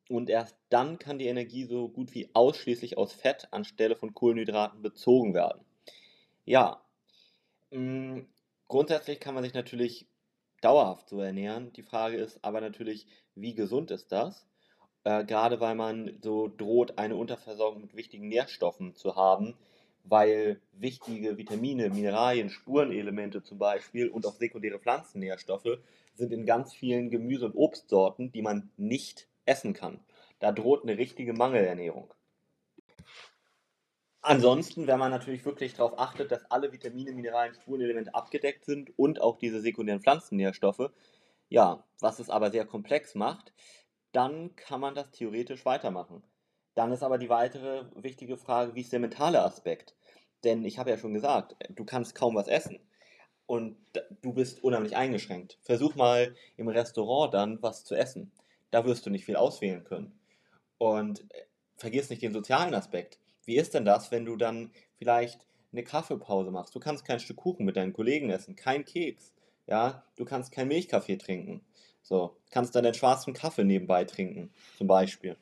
und 0.09 0.29
erst 0.29 0.57
dann 0.69 0.99
kann 0.99 1.17
die 1.17 1.27
Energie 1.27 1.65
so 1.65 1.89
gut 1.89 2.13
wie 2.13 2.29
ausschließlich 2.33 2.97
aus 2.97 3.13
Fett 3.13 3.47
anstelle 3.51 3.95
von 3.95 4.13
Kohlenhydraten 4.13 4.81
bezogen 4.81 5.33
werden. 5.33 5.65
Ja, 6.45 6.82
mm, 7.73 8.27
grundsätzlich 8.67 9.19
kann 9.19 9.35
man 9.35 9.43
sich 9.43 9.53
natürlich 9.53 10.07
dauerhaft 10.61 11.09
so 11.09 11.19
ernähren. 11.19 11.73
Die 11.73 11.83
Frage 11.83 12.17
ist 12.17 12.39
aber 12.43 12.61
natürlich, 12.61 13.05
wie 13.35 13.53
gesund 13.53 13.91
ist 13.91 14.11
das? 14.11 14.47
Äh, 15.03 15.25
gerade 15.25 15.59
weil 15.59 15.75
man 15.75 16.17
so 16.21 16.47
droht, 16.47 16.97
eine 16.97 17.15
Unterversorgung 17.15 17.81
mit 17.81 17.95
wichtigen 17.95 18.29
Nährstoffen 18.29 18.95
zu 18.95 19.15
haben, 19.15 19.55
weil 20.05 20.61
wichtige 20.73 21.37
Vitamine, 21.37 21.89
Mineralien, 21.89 22.49
Spurenelemente 22.49 23.43
zum 23.43 23.57
Beispiel 23.57 24.09
und 24.09 24.25
auch 24.25 24.33
sekundäre 24.33 24.79
Pflanzennährstoffe 24.79 25.79
sind 26.15 26.31
in 26.31 26.45
ganz 26.45 26.73
vielen 26.73 27.09
Gemüse- 27.09 27.45
und 27.45 27.55
Obstsorten, 27.55 28.31
die 28.31 28.41
man 28.41 28.71
nicht 28.77 29.27
essen 29.45 29.73
kann. 29.73 29.99
Da 30.39 30.51
droht 30.51 30.83
eine 30.83 30.97
richtige 30.97 31.33
Mangelernährung. 31.33 32.13
Ansonsten, 34.25 34.87
wenn 34.87 34.99
man 34.99 35.11
natürlich 35.11 35.43
wirklich 35.43 35.73
darauf 35.73 35.99
achtet, 35.99 36.31
dass 36.31 36.49
alle 36.49 36.71
Vitamine, 36.71 37.11
Mineralien, 37.11 37.55
Spurenelemente 37.55 38.15
abgedeckt 38.15 38.63
sind 38.63 38.97
und 38.97 39.21
auch 39.21 39.37
diese 39.37 39.59
sekundären 39.59 40.01
Pflanzennährstoffe, 40.01 40.91
ja, 41.49 41.83
was 41.99 42.19
es 42.19 42.29
aber 42.29 42.49
sehr 42.49 42.65
komplex 42.65 43.15
macht, 43.15 43.53
dann 44.13 44.55
kann 44.55 44.79
man 44.79 44.95
das 44.95 45.11
theoretisch 45.11 45.65
weitermachen. 45.65 46.23
Dann 46.73 46.93
ist 46.93 47.03
aber 47.03 47.17
die 47.17 47.29
weitere 47.29 47.85
wichtige 47.95 48.37
Frage, 48.37 48.75
wie 48.75 48.81
ist 48.81 48.93
der 48.93 49.01
mentale 49.01 49.43
Aspekt? 49.43 49.93
Denn 50.45 50.63
ich 50.63 50.79
habe 50.79 50.89
ja 50.89 50.97
schon 50.97 51.13
gesagt, 51.13 51.55
du 51.69 51.83
kannst 51.83 52.15
kaum 52.15 52.35
was 52.35 52.47
essen 52.47 52.79
und 53.45 53.75
du 54.21 54.33
bist 54.33 54.63
unheimlich 54.63 54.95
eingeschränkt. 54.95 55.57
Versuch 55.61 55.95
mal 55.95 56.33
im 56.55 56.69
Restaurant 56.69 57.33
dann 57.33 57.61
was 57.61 57.83
zu 57.83 57.93
essen. 57.95 58.31
Da 58.71 58.85
wirst 58.85 59.05
du 59.05 59.09
nicht 59.09 59.25
viel 59.25 59.35
auswählen 59.35 59.83
können. 59.83 60.17
Und 60.77 61.21
äh, 61.33 61.45
vergiss 61.75 62.09
nicht 62.09 62.21
den 62.21 62.33
sozialen 62.33 62.73
Aspekt. 62.73 63.19
Wie 63.45 63.57
ist 63.57 63.73
denn 63.73 63.85
das, 63.85 64.11
wenn 64.11 64.25
du 64.25 64.35
dann 64.35 64.71
vielleicht 64.97 65.45
eine 65.71 65.83
Kaffeepause 65.83 66.51
machst? 66.51 66.75
Du 66.75 66.79
kannst 66.79 67.05
kein 67.05 67.19
Stück 67.19 67.37
Kuchen 67.37 67.65
mit 67.65 67.75
deinen 67.75 67.93
Kollegen 67.93 68.29
essen, 68.29 68.55
kein 68.55 68.85
Keks. 68.85 69.33
Ja, 69.67 70.03
du 70.15 70.25
kannst 70.25 70.51
kein 70.51 70.67
Milchkaffee 70.67 71.17
trinken. 71.17 71.61
So, 72.01 72.35
kannst 72.51 72.75
dann 72.75 72.83
den 72.83 72.93
schwarzen 72.93 73.33
Kaffee 73.33 73.63
nebenbei 73.63 74.03
trinken, 74.03 74.51
zum 74.77 74.87
Beispiel. 74.87 75.37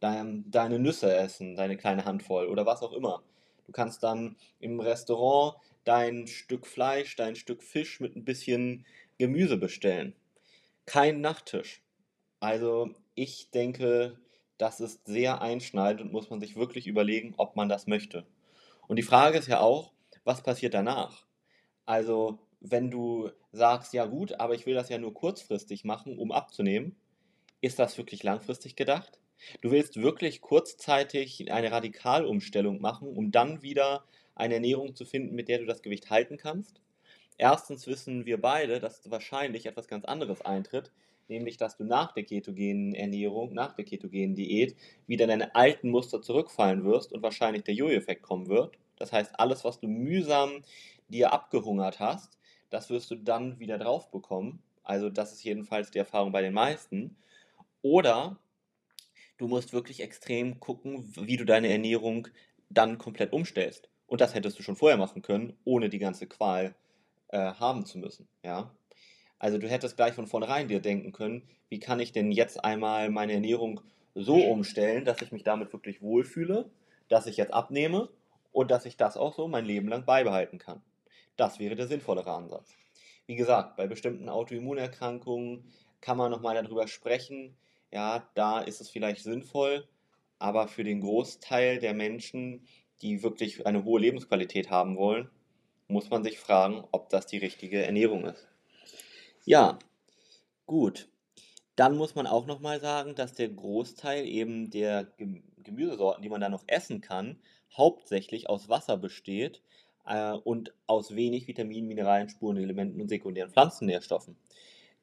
Dein, 0.00 0.44
deine 0.50 0.78
Nüsse 0.78 1.14
essen, 1.14 1.56
deine 1.56 1.76
kleine 1.76 2.04
Handvoll 2.04 2.46
oder 2.46 2.66
was 2.66 2.82
auch 2.82 2.92
immer. 2.92 3.22
Du 3.66 3.72
kannst 3.72 4.02
dann 4.02 4.36
im 4.60 4.80
Restaurant 4.80 5.56
dein 5.84 6.26
Stück 6.26 6.66
Fleisch, 6.66 7.16
dein 7.16 7.36
Stück 7.36 7.62
Fisch 7.62 8.00
mit 8.00 8.14
ein 8.16 8.24
bisschen 8.24 8.84
Gemüse 9.18 9.56
bestellen. 9.56 10.14
Kein 10.86 11.20
Nachttisch. 11.20 11.82
Also 12.40 12.90
ich 13.14 13.50
denke, 13.50 14.18
das 14.58 14.80
ist 14.80 15.06
sehr 15.06 15.42
einschneidend 15.42 16.02
und 16.02 16.12
muss 16.12 16.30
man 16.30 16.40
sich 16.40 16.56
wirklich 16.56 16.86
überlegen, 16.86 17.34
ob 17.36 17.56
man 17.56 17.68
das 17.68 17.86
möchte. 17.86 18.26
Und 18.86 18.96
die 18.96 19.02
Frage 19.02 19.38
ist 19.38 19.48
ja 19.48 19.60
auch, 19.60 19.92
was 20.24 20.42
passiert 20.42 20.74
danach? 20.74 21.24
Also 21.86 22.38
wenn 22.60 22.90
du 22.90 23.30
sagst, 23.52 23.92
ja 23.92 24.06
gut, 24.06 24.40
aber 24.40 24.54
ich 24.54 24.66
will 24.66 24.74
das 24.74 24.88
ja 24.88 24.98
nur 24.98 25.12
kurzfristig 25.12 25.84
machen, 25.84 26.18
um 26.18 26.32
abzunehmen, 26.32 26.96
ist 27.60 27.78
das 27.78 27.98
wirklich 27.98 28.22
langfristig 28.22 28.76
gedacht? 28.76 29.18
Du 29.60 29.70
willst 29.70 30.00
wirklich 30.00 30.40
kurzzeitig 30.40 31.50
eine 31.52 31.70
Radikalumstellung 31.70 32.80
machen, 32.80 33.08
um 33.08 33.32
dann 33.32 33.62
wieder 33.62 34.04
eine 34.34 34.54
Ernährung 34.54 34.94
zu 34.94 35.04
finden, 35.04 35.34
mit 35.34 35.48
der 35.48 35.58
du 35.58 35.66
das 35.66 35.82
Gewicht 35.82 36.10
halten 36.10 36.36
kannst? 36.36 36.80
Erstens 37.36 37.86
wissen 37.86 38.26
wir 38.26 38.40
beide, 38.40 38.80
dass 38.80 39.10
wahrscheinlich 39.10 39.66
etwas 39.66 39.88
ganz 39.88 40.04
anderes 40.04 40.42
eintritt, 40.42 40.92
nämlich 41.28 41.56
dass 41.56 41.76
du 41.76 41.84
nach 41.84 42.12
der 42.12 42.24
ketogenen 42.24 42.94
Ernährung, 42.94 43.52
nach 43.54 43.74
der 43.74 43.84
ketogenen 43.84 44.34
Diät 44.34 44.76
wieder 45.06 45.24
in 45.24 45.30
deine 45.30 45.54
alten 45.54 45.90
Muster 45.90 46.22
zurückfallen 46.22 46.84
wirst 46.84 47.12
und 47.12 47.22
wahrscheinlich 47.22 47.64
der 47.64 47.74
Jojo-Effekt 47.74 48.22
kommen 48.22 48.48
wird. 48.48 48.76
Das 48.96 49.12
heißt, 49.12 49.38
alles, 49.38 49.64
was 49.64 49.80
du 49.80 49.88
mühsam 49.88 50.62
dir 51.08 51.32
abgehungert 51.32 52.00
hast, 52.00 52.38
das 52.70 52.90
wirst 52.90 53.10
du 53.10 53.16
dann 53.16 53.58
wieder 53.58 53.78
drauf 53.78 54.10
bekommen. 54.10 54.62
Also 54.82 55.10
das 55.10 55.32
ist 55.32 55.44
jedenfalls 55.44 55.90
die 55.90 55.98
Erfahrung 55.98 56.32
bei 56.32 56.42
den 56.42 56.54
meisten. 56.54 57.16
Oder 57.82 58.38
du 59.38 59.48
musst 59.48 59.72
wirklich 59.72 60.02
extrem 60.02 60.60
gucken, 60.60 61.12
wie 61.16 61.36
du 61.36 61.44
deine 61.44 61.68
Ernährung 61.68 62.28
dann 62.70 62.98
komplett 62.98 63.32
umstellst. 63.32 63.88
Und 64.06 64.20
das 64.20 64.34
hättest 64.34 64.58
du 64.58 64.62
schon 64.62 64.76
vorher 64.76 64.98
machen 64.98 65.22
können, 65.22 65.56
ohne 65.64 65.88
die 65.88 65.98
ganze 65.98 66.26
Qual 66.26 66.74
äh, 67.28 67.38
haben 67.38 67.86
zu 67.86 67.98
müssen. 67.98 68.28
Ja? 68.42 68.70
Also 69.38 69.58
du 69.58 69.68
hättest 69.68 69.96
gleich 69.96 70.14
von 70.14 70.26
vornherein 70.26 70.68
dir 70.68 70.80
denken 70.80 71.12
können, 71.12 71.42
wie 71.68 71.78
kann 71.78 72.00
ich 72.00 72.12
denn 72.12 72.32
jetzt 72.32 72.64
einmal 72.64 73.10
meine 73.10 73.34
Ernährung 73.34 73.80
so 74.14 74.36
umstellen, 74.36 75.04
dass 75.04 75.20
ich 75.22 75.32
mich 75.32 75.42
damit 75.42 75.72
wirklich 75.72 76.00
wohlfühle, 76.00 76.70
dass 77.08 77.26
ich 77.26 77.36
jetzt 77.36 77.52
abnehme 77.52 78.08
und 78.52 78.70
dass 78.70 78.86
ich 78.86 78.96
das 78.96 79.16
auch 79.16 79.34
so 79.34 79.48
mein 79.48 79.64
Leben 79.64 79.88
lang 79.88 80.04
beibehalten 80.04 80.58
kann. 80.58 80.82
Das 81.36 81.58
wäre 81.58 81.74
der 81.74 81.88
sinnvollere 81.88 82.32
Ansatz. 82.32 82.74
Wie 83.26 83.34
gesagt, 83.34 83.76
bei 83.76 83.86
bestimmten 83.86 84.28
Autoimmunerkrankungen 84.28 85.64
kann 86.00 86.16
man 86.16 86.30
nochmal 86.30 86.54
darüber 86.62 86.86
sprechen. 86.86 87.56
Ja, 87.90 88.28
da 88.34 88.60
ist 88.60 88.80
es 88.80 88.90
vielleicht 88.90 89.22
sinnvoll, 89.22 89.88
aber 90.38 90.68
für 90.68 90.84
den 90.84 91.00
Großteil 91.00 91.78
der 91.78 91.94
Menschen, 91.94 92.66
die 93.02 93.22
wirklich 93.22 93.66
eine 93.66 93.84
hohe 93.84 94.00
Lebensqualität 94.00 94.70
haben 94.70 94.96
wollen, 94.96 95.30
muss 95.88 96.10
man 96.10 96.22
sich 96.22 96.38
fragen, 96.38 96.84
ob 96.92 97.08
das 97.08 97.26
die 97.26 97.38
richtige 97.38 97.82
Ernährung 97.84 98.24
ist. 98.24 98.53
Ja, 99.44 99.78
gut. 100.66 101.08
Dann 101.76 101.96
muss 101.96 102.14
man 102.14 102.26
auch 102.26 102.46
nochmal 102.46 102.80
sagen, 102.80 103.14
dass 103.14 103.34
der 103.34 103.48
Großteil 103.48 104.26
eben 104.26 104.70
der 104.70 105.08
Gemüsesorten, 105.58 106.22
die 106.22 106.28
man 106.28 106.40
da 106.40 106.48
noch 106.48 106.64
essen 106.66 107.00
kann, 107.00 107.38
hauptsächlich 107.76 108.48
aus 108.48 108.68
Wasser 108.68 108.96
besteht 108.96 109.62
äh, 110.06 110.32
und 110.32 110.72
aus 110.86 111.14
wenig 111.16 111.48
Vitaminen, 111.48 111.88
Mineralien, 111.88 112.28
Spurenelementen 112.28 113.00
und 113.00 113.08
sekundären 113.08 113.50
Pflanzennährstoffen. 113.50 114.36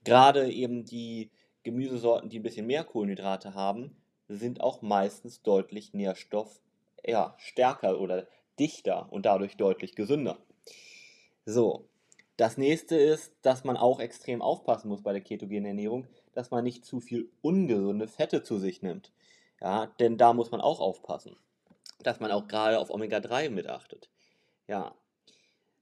Gerade 0.04 0.52
eben 0.52 0.86
die 0.86 1.32
Gemüsesorten, 1.64 2.30
die 2.30 2.40
ein 2.40 2.44
bisschen 2.44 2.68
mehr 2.68 2.84
Kohlenhydrate 2.84 3.54
haben, 3.54 3.96
sind 4.28 4.62
auch 4.62 4.82
meistens 4.82 5.44
deutlich 5.44 5.94
Nährstoff 5.94 6.62
ja, 7.06 7.36
stärker 7.38 8.00
oder 8.00 8.28
dichter 8.60 9.12
und 9.12 9.26
dadurch 9.26 9.58
deutlich 9.58 9.96
gesünder. 9.96 10.38
So, 11.46 11.90
das 12.42 12.58
nächste 12.58 12.96
ist, 12.96 13.32
dass 13.44 13.64
man 13.64 13.78
auch 13.78 14.00
extrem 14.00 14.42
aufpassen 14.42 14.88
muss 14.88 15.04
bei 15.04 15.14
der 15.14 15.22
ketogenen 15.22 15.66
Ernährung, 15.66 16.08
dass 16.34 16.50
man 16.50 16.64
nicht 16.64 16.84
zu 16.84 17.00
viel 17.00 17.30
ungesunde 17.42 18.08
Fette 18.08 18.42
zu 18.42 18.58
sich 18.58 18.82
nimmt. 18.82 19.12
Ja, 19.62 19.86
denn 20.00 20.18
da 20.18 20.34
muss 20.34 20.50
man 20.50 20.60
auch 20.60 20.80
aufpassen, 20.80 21.38
dass 22.00 22.20
man 22.20 22.32
auch 22.32 22.48
gerade 22.48 22.80
auf 22.80 22.90
Omega-3 22.90 23.52
mitachtet. 23.52 24.10
Ja, 24.68 24.96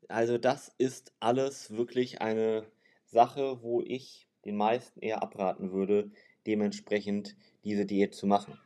also 0.10 0.38
das 0.38 0.70
ist 0.78 1.13
alles 1.22 1.72
wirklich 1.72 2.20
eine 2.20 2.66
Sache, 3.06 3.63
wo 3.63 3.82
ich 3.82 4.28
den 4.44 4.58
meisten 4.58 5.00
eher 5.00 5.24
abraten 5.24 5.72
würde, 5.72 6.12
dementsprechend 6.46 7.38
diese 7.63 7.86
Diät 7.86 8.13
zu 8.13 8.28
machen. 8.28 8.60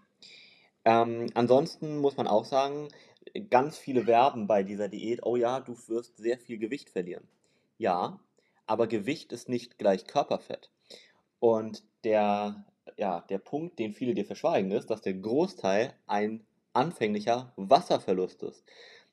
Ähm, 0.84 1.28
ansonsten 1.36 2.00
muss 2.00 2.18
man 2.18 2.26
auch 2.26 2.46
sagen, 2.46 2.88
ganz 3.52 3.78
viele 3.78 4.08
werben 4.08 4.48
bei 4.48 4.64
dieser 4.64 4.90
Diät, 4.90 5.20
oh 5.22 5.36
ja, 5.36 5.60
du 5.60 5.78
wirst 5.90 6.18
sehr 6.18 6.40
viel 6.40 6.58
Gewicht 6.58 6.90
verlieren. 6.90 7.28
Ja, 7.78 8.20
aber 8.66 8.88
Gewicht 8.88 9.32
ist 9.32 9.50
nicht 9.50 9.78
gleich 9.78 10.06
Körperfett. 10.06 10.70
Und 11.40 11.84
der, 12.04 12.66
ja, 12.98 13.22
der 13.22 13.40
Punkt, 13.40 13.80
den 13.80 13.94
viele 13.94 14.14
dir 14.14 14.26
verschweigen, 14.26 14.72
ist, 14.72 14.90
dass 14.90 15.02
der 15.02 15.14
Großteil 15.14 15.94
ein 16.08 16.46
anfänglicher 16.74 17.54
Wasserverlust 17.56 18.44
ist. 18.44 18.64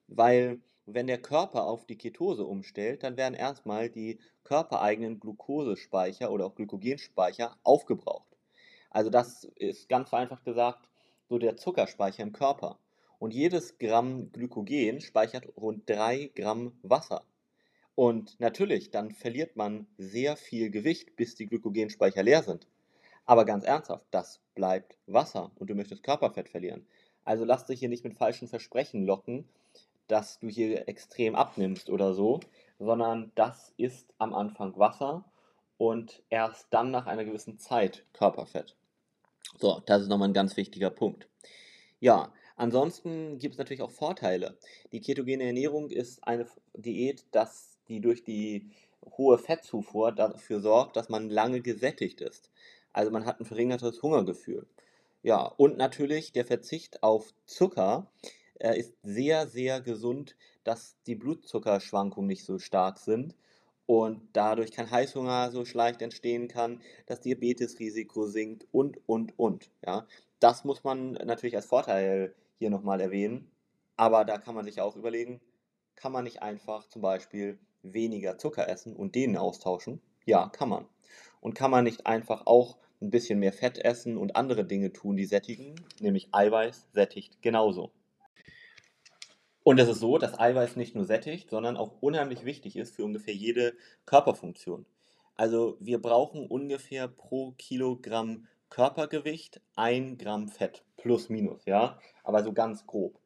Weil 0.06 0.60
wenn 0.86 1.06
der 1.06 1.20
Körper 1.20 1.64
auf 1.64 1.86
die 1.86 1.98
Ketose 1.98 2.44
umstellt, 2.44 3.02
dann 3.02 3.16
werden 3.16 3.34
erstmal 3.34 3.90
die 3.90 4.18
körpereigenen 4.44 5.20
Glukosespeicher 5.20 6.30
oder 6.30 6.46
auch 6.46 6.54
Glykogenspeicher 6.54 7.56
aufgebraucht. 7.62 8.36
Also 8.90 9.10
das 9.10 9.44
ist 9.56 9.88
ganz 9.88 10.08
vereinfacht 10.08 10.44
gesagt 10.44 10.88
so 11.28 11.38
der 11.38 11.56
Zuckerspeicher 11.56 12.24
im 12.24 12.32
Körper. 12.32 12.78
Und 13.20 13.34
jedes 13.34 13.78
Gramm 13.78 14.32
Glykogen 14.32 15.00
speichert 15.00 15.46
rund 15.56 15.88
3 15.88 16.32
Gramm 16.34 16.78
Wasser. 16.82 17.24
Und 18.00 18.40
natürlich, 18.40 18.90
dann 18.90 19.10
verliert 19.10 19.56
man 19.56 19.86
sehr 19.98 20.34
viel 20.38 20.70
Gewicht, 20.70 21.16
bis 21.16 21.34
die 21.34 21.44
Glykogenspeicher 21.44 22.22
leer 22.22 22.42
sind. 22.42 22.66
Aber 23.26 23.44
ganz 23.44 23.62
ernsthaft, 23.62 24.06
das 24.10 24.40
bleibt 24.54 24.96
Wasser 25.06 25.50
und 25.56 25.68
du 25.68 25.74
möchtest 25.74 26.02
Körperfett 26.02 26.48
verlieren. 26.48 26.86
Also 27.24 27.44
lass 27.44 27.66
dich 27.66 27.80
hier 27.80 27.90
nicht 27.90 28.02
mit 28.02 28.16
falschen 28.16 28.48
Versprechen 28.48 29.04
locken, 29.04 29.46
dass 30.06 30.38
du 30.38 30.48
hier 30.48 30.88
extrem 30.88 31.34
abnimmst 31.34 31.90
oder 31.90 32.14
so, 32.14 32.40
sondern 32.78 33.32
das 33.34 33.74
ist 33.76 34.14
am 34.16 34.32
Anfang 34.32 34.78
Wasser 34.78 35.26
und 35.76 36.22
erst 36.30 36.68
dann 36.70 36.90
nach 36.90 37.04
einer 37.04 37.26
gewissen 37.26 37.58
Zeit 37.58 38.06
Körperfett. 38.14 38.76
So, 39.58 39.82
das 39.84 40.00
ist 40.00 40.08
nochmal 40.08 40.30
ein 40.30 40.32
ganz 40.32 40.56
wichtiger 40.56 40.88
Punkt. 40.88 41.28
Ja, 41.98 42.32
ansonsten 42.56 43.36
gibt 43.36 43.56
es 43.56 43.58
natürlich 43.58 43.82
auch 43.82 43.90
Vorteile. 43.90 44.56
Die 44.90 45.02
ketogene 45.02 45.44
Ernährung 45.44 45.90
ist 45.90 46.26
eine 46.26 46.46
Diät, 46.72 47.26
das 47.32 47.69
die 47.90 48.00
durch 48.00 48.24
die 48.24 48.70
hohe 49.18 49.36
Fettzufuhr 49.38 50.12
dafür 50.12 50.60
sorgt, 50.60 50.96
dass 50.96 51.08
man 51.08 51.28
lange 51.28 51.60
gesättigt 51.60 52.20
ist. 52.20 52.50
Also 52.92 53.10
man 53.10 53.26
hat 53.26 53.40
ein 53.40 53.44
verringertes 53.44 54.02
Hungergefühl. 54.02 54.66
Ja, 55.22 55.44
und 55.44 55.76
natürlich 55.76 56.32
der 56.32 56.46
Verzicht 56.46 57.02
auf 57.02 57.34
Zucker 57.44 58.10
äh, 58.58 58.78
ist 58.78 58.94
sehr, 59.02 59.46
sehr 59.46 59.80
gesund, 59.80 60.36
dass 60.64 60.96
die 61.06 61.14
Blutzuckerschwankungen 61.14 62.28
nicht 62.28 62.44
so 62.44 62.58
stark 62.58 62.98
sind 62.98 63.34
und 63.86 64.22
dadurch 64.32 64.72
kein 64.72 64.90
Heißhunger 64.90 65.50
so 65.50 65.64
leicht 65.74 66.00
entstehen 66.00 66.48
kann, 66.48 66.80
das 67.06 67.20
Diabetesrisiko 67.20 68.26
sinkt 68.26 68.66
und, 68.72 68.98
und, 69.06 69.38
und. 69.38 69.70
Ja, 69.84 70.06
das 70.38 70.64
muss 70.64 70.84
man 70.84 71.12
natürlich 71.12 71.56
als 71.56 71.66
Vorteil 71.66 72.34
hier 72.58 72.70
nochmal 72.70 73.00
erwähnen. 73.00 73.50
Aber 73.96 74.24
da 74.24 74.38
kann 74.38 74.54
man 74.54 74.64
sich 74.64 74.80
auch 74.80 74.96
überlegen, 74.96 75.40
kann 75.96 76.12
man 76.12 76.24
nicht 76.24 76.40
einfach 76.40 76.88
zum 76.88 77.02
Beispiel 77.02 77.58
weniger 77.82 78.38
Zucker 78.38 78.68
essen 78.68 78.94
und 78.94 79.14
den 79.14 79.36
austauschen? 79.36 80.00
Ja, 80.24 80.48
kann 80.48 80.68
man. 80.68 80.86
Und 81.40 81.54
kann 81.54 81.70
man 81.70 81.84
nicht 81.84 82.06
einfach 82.06 82.46
auch 82.46 82.76
ein 83.00 83.10
bisschen 83.10 83.38
mehr 83.38 83.52
Fett 83.52 83.78
essen 83.78 84.16
und 84.16 84.36
andere 84.36 84.64
Dinge 84.64 84.92
tun, 84.92 85.16
die 85.16 85.24
sättigen, 85.24 85.74
nämlich 86.00 86.28
Eiweiß 86.32 86.88
sättigt 86.92 87.40
genauso. 87.42 87.92
Und 89.62 89.78
es 89.78 89.88
ist 89.88 90.00
so, 90.00 90.18
dass 90.18 90.38
Eiweiß 90.38 90.76
nicht 90.76 90.94
nur 90.94 91.04
sättigt, 91.04 91.50
sondern 91.50 91.76
auch 91.76 92.00
unheimlich 92.00 92.44
wichtig 92.44 92.76
ist 92.76 92.94
für 92.94 93.04
ungefähr 93.04 93.34
jede 93.34 93.74
Körperfunktion. 94.06 94.86
Also 95.36 95.76
wir 95.80 96.00
brauchen 96.00 96.46
ungefähr 96.46 97.08
pro 97.08 97.52
Kilogramm 97.52 98.46
Körpergewicht 98.68 99.60
1 99.74 100.18
Gramm 100.18 100.48
Fett, 100.48 100.84
plus 100.96 101.28
minus, 101.28 101.64
ja, 101.64 101.98
aber 102.22 102.42
so 102.44 102.52
ganz 102.52 102.86
grob. 102.86 103.18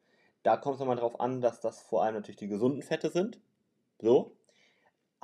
Da 0.43 0.57
kommt 0.57 0.75
es 0.75 0.79
nochmal 0.79 0.95
darauf 0.95 1.19
an, 1.19 1.41
dass 1.41 1.59
das 1.59 1.81
vor 1.81 2.03
allem 2.03 2.15
natürlich 2.15 2.37
die 2.37 2.47
gesunden 2.47 2.81
Fette 2.81 3.09
sind, 3.09 3.39
so, 3.99 4.34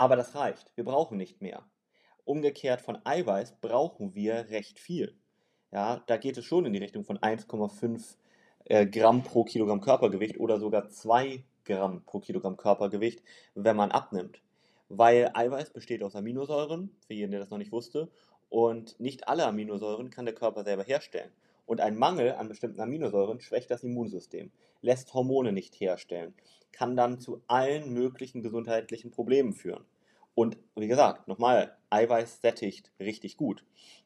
aber 0.02 0.16
das 0.16 0.34
reicht, 0.34 0.76
wir 0.76 0.84
brauchen 0.84 1.16
nicht 1.16 1.44
mehr. 1.44 1.64
Umgekehrt 2.26 2.82
von 2.82 2.98
Eiweiß 3.04 3.58
brauchen 3.62 4.16
wir 4.16 4.50
recht 4.50 4.80
viel. 4.80 5.16
Ja, 5.72 6.02
da 6.08 6.18
geht 6.18 6.40
es 6.40 6.46
schon 6.46 6.66
in 6.66 6.74
die 6.74 6.80
Richtung 6.80 7.04
von 7.04 7.20
1,5 7.20 8.16
äh, 8.66 8.88
Gramm 8.88 9.22
pro 9.22 9.44
Kilogramm 9.44 9.80
Körpergewicht 9.80 10.40
oder 10.40 10.60
sogar 10.60 10.90
2 10.90 11.44
Gramm 11.66 12.04
pro 12.04 12.20
Kilogramm 12.20 12.58
Körpergewicht, 12.58 13.22
wenn 13.54 13.76
man 13.76 13.92
abnimmt. 13.92 14.42
Weil 14.90 15.30
Eiweiß 15.36 15.70
besteht 15.70 16.02
aus 16.02 16.16
Aminosäuren, 16.16 16.90
für 17.06 17.14
jeden, 17.14 17.30
der 17.30 17.40
das 17.40 17.52
noch 17.52 17.60
nicht 17.60 17.72
wusste, 17.72 18.10
und 18.50 19.00
nicht 19.00 19.28
alle 19.28 19.46
Aminosäuren 19.46 20.10
kann 20.10 20.26
der 20.26 20.34
Körper 20.34 20.64
selber 20.64 20.84
herstellen. 20.84 21.32
Und 21.66 21.82
ein 21.82 21.98
Mangel 21.98 22.34
an 22.34 22.50
bestimmten 22.50 22.82
Aminosäuren 22.82 23.40
schwächt 23.40 23.72
das 23.72 23.84
Immunsystem, 23.84 24.52
lässt 24.82 25.14
Hormone 25.14 25.52
nicht 25.52 25.80
herstellen, 25.80 26.34
kann 26.72 26.96
dann 26.96 27.20
zu 27.20 27.42
allen 27.48 27.94
möglichen 27.94 28.42
gesundheitlichen 28.42 29.12
Problemen 29.12 29.54
führen. 29.54 29.86
Und 30.34 30.58
wie 30.76 30.88
gesagt, 30.88 31.28
nochmal, 31.28 31.78
Eiweiß 31.90 32.42
sättigt 32.42 32.92
richtig 33.00 33.38
gut. 33.38 33.64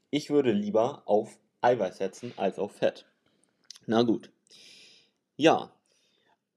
Ich 0.09 0.29
würde 0.29 0.51
lieber 0.51 1.03
auf 1.05 1.39
Eiweiß 1.61 1.97
setzen 1.97 2.33
als 2.37 2.59
auf 2.59 2.73
Fett. 2.73 3.05
Na 3.85 4.03
gut. 4.03 4.31
Ja, 5.37 5.71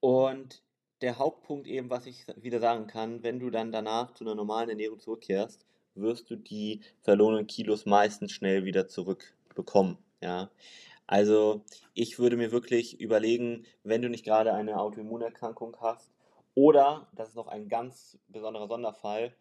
und 0.01 0.63
der 1.01 1.19
Hauptpunkt 1.19 1.67
eben, 1.67 1.91
was 1.91 2.07
ich 2.07 2.27
wieder 2.37 2.61
sagen 2.61 2.87
kann, 2.87 3.23
wenn 3.23 3.39
du 3.39 3.51
dann 3.51 3.73
danach 3.73 4.15
zu 4.15 4.25
einer 4.25 4.35
normalen 4.35 4.71
Ernährung 4.71 4.99
zurückkehrst, 4.99 5.65
wirst 5.95 6.31
du 6.31 6.37
die 6.37 6.81
verlorenen 7.03 7.47
Kilos 7.47 7.87
meistens 7.87 8.33
schnell 8.33 8.65
wieder 8.65 8.89
zurückbekommen. 8.89 9.99
Ja, 10.21 10.51
also 11.07 11.63
ich 11.95 12.19
würde 12.19 12.37
mir 12.37 12.53
wirklich 12.53 13.01
überlegen, 13.01 13.65
wenn 13.83 14.03
du 14.03 14.11
nicht 14.11 14.25
gerade 14.25 14.53
eine 14.53 14.79
Autoimmunerkrankung 14.79 15.77
hast 15.81 16.13
oder, 16.55 17.09
das 17.15 17.31
ist 17.31 17.35
noch 17.35 17.47
ein 17.47 17.69
ganz 17.69 18.19
besonderer 18.29 18.69
Sonderfall, 18.69 19.35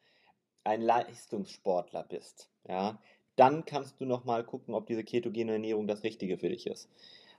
ein 0.64 0.82
Leistungssportler 0.82 2.04
bist, 2.04 2.50
ja, 2.68 3.00
dann 3.36 3.66
kannst 3.66 4.00
du 4.00 4.06
nochmal 4.06 4.44
gucken, 4.44 4.74
ob 4.74 4.88
diese 4.88 5.04
ketogene 5.04 5.54
Ernährung 5.54 5.88
das 5.88 6.04
Richtige 6.04 6.38
für 6.38 6.50
dich 6.50 6.68
ist. 6.68 6.90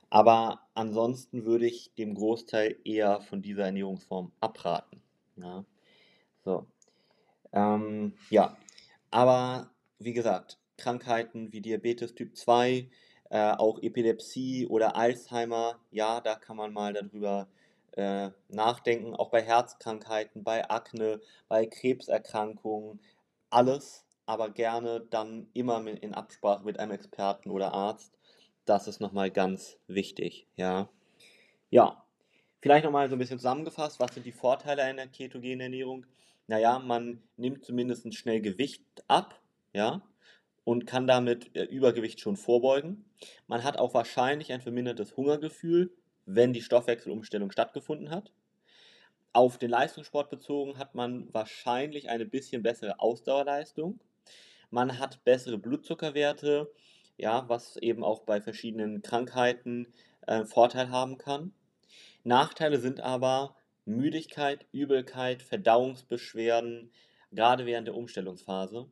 Aber 0.09 0.61
ansonsten 0.73 1.45
würde 1.45 1.67
ich 1.67 1.93
dem 1.95 2.15
Großteil 2.15 2.77
eher 2.83 3.21
von 3.21 3.41
dieser 3.41 3.65
Ernährungsform 3.65 4.31
abraten. 4.39 5.01
Ja, 5.35 5.65
so. 6.43 6.65
Ähm, 7.51 8.13
ja, 8.29 8.57
aber 9.11 9.71
wie 9.99 10.13
gesagt, 10.13 10.59
Krankheiten 10.77 11.51
wie 11.51 11.61
Diabetes 11.61 12.15
Typ 12.15 12.35
2, 12.35 12.89
äh, 13.29 13.51
auch 13.51 13.81
Epilepsie 13.81 14.67
oder 14.67 14.95
Alzheimer, 14.95 15.79
ja, 15.91 16.21
da 16.21 16.35
kann 16.35 16.57
man 16.57 16.73
mal 16.73 16.93
darüber 16.93 17.47
äh, 17.93 18.29
nachdenken. 18.49 19.15
Auch 19.15 19.29
bei 19.29 19.41
Herzkrankheiten, 19.41 20.43
bei 20.43 20.69
Akne, 20.69 21.21
bei 21.47 21.65
Krebserkrankungen, 21.65 22.99
alles 23.49 24.05
aber 24.29 24.51
gerne 24.51 25.01
dann 25.09 25.47
immer 25.53 25.83
in 25.87 26.13
Absprache 26.13 26.63
mit 26.63 26.79
einem 26.79 26.91
Experten 26.91 27.49
oder 27.49 27.73
Arzt. 27.73 28.19
Das 28.65 28.87
ist 28.87 29.01
nochmal 29.01 29.31
ganz 29.31 29.79
wichtig, 29.87 30.45
ja. 30.55 30.87
Ja, 31.71 32.05
vielleicht 32.61 32.85
nochmal 32.85 33.09
so 33.09 33.15
ein 33.15 33.19
bisschen 33.19 33.39
zusammengefasst, 33.39 33.99
was 33.99 34.13
sind 34.13 34.27
die 34.27 34.31
Vorteile 34.31 34.83
einer 34.83 35.07
ketogenen 35.07 35.61
Ernährung? 35.61 36.05
Naja, 36.45 36.77
man 36.77 37.23
nimmt 37.37 37.65
zumindest 37.65 38.13
schnell 38.13 38.39
Gewicht 38.39 38.83
ab, 39.07 39.41
ja, 39.73 40.03
und 40.63 40.85
kann 40.85 41.07
damit 41.07 41.55
äh, 41.55 41.63
Übergewicht 41.63 42.19
schon 42.19 42.37
vorbeugen. 42.37 43.05
Man 43.47 43.63
hat 43.63 43.77
auch 43.77 43.93
wahrscheinlich 43.93 44.51
ein 44.51 44.61
vermindertes 44.61 45.17
Hungergefühl, 45.17 45.91
wenn 46.25 46.53
die 46.53 46.61
Stoffwechselumstellung 46.61 47.51
stattgefunden 47.51 48.11
hat. 48.11 48.31
Auf 49.33 49.57
den 49.57 49.69
Leistungssport 49.69 50.29
bezogen 50.29 50.77
hat 50.77 50.95
man 50.95 51.31
wahrscheinlich 51.33 52.09
eine 52.09 52.25
bisschen 52.25 52.63
bessere 52.63 52.99
Ausdauerleistung. 52.99 53.99
Man 54.71 54.99
hat 54.99 55.23
bessere 55.23 55.57
Blutzuckerwerte, 55.57 56.71
ja, 57.17 57.47
was 57.47 57.77
eben 57.77 58.03
auch 58.03 58.21
bei 58.21 58.41
verschiedenen 58.41 59.01
Krankheiten 59.01 59.87
äh, 60.27 60.45
Vorteil 60.45 60.89
haben 60.89 61.17
kann. 61.17 61.53
Nachteile 62.23 62.79
sind 62.79 63.01
aber 63.01 63.55
Müdigkeit, 63.85 64.65
Übelkeit, 64.71 65.41
Verdauungsbeschwerden, 65.41 66.91
gerade 67.31 67.65
während 67.65 67.87
der 67.87 67.95
Umstellungsphase. 67.95 68.87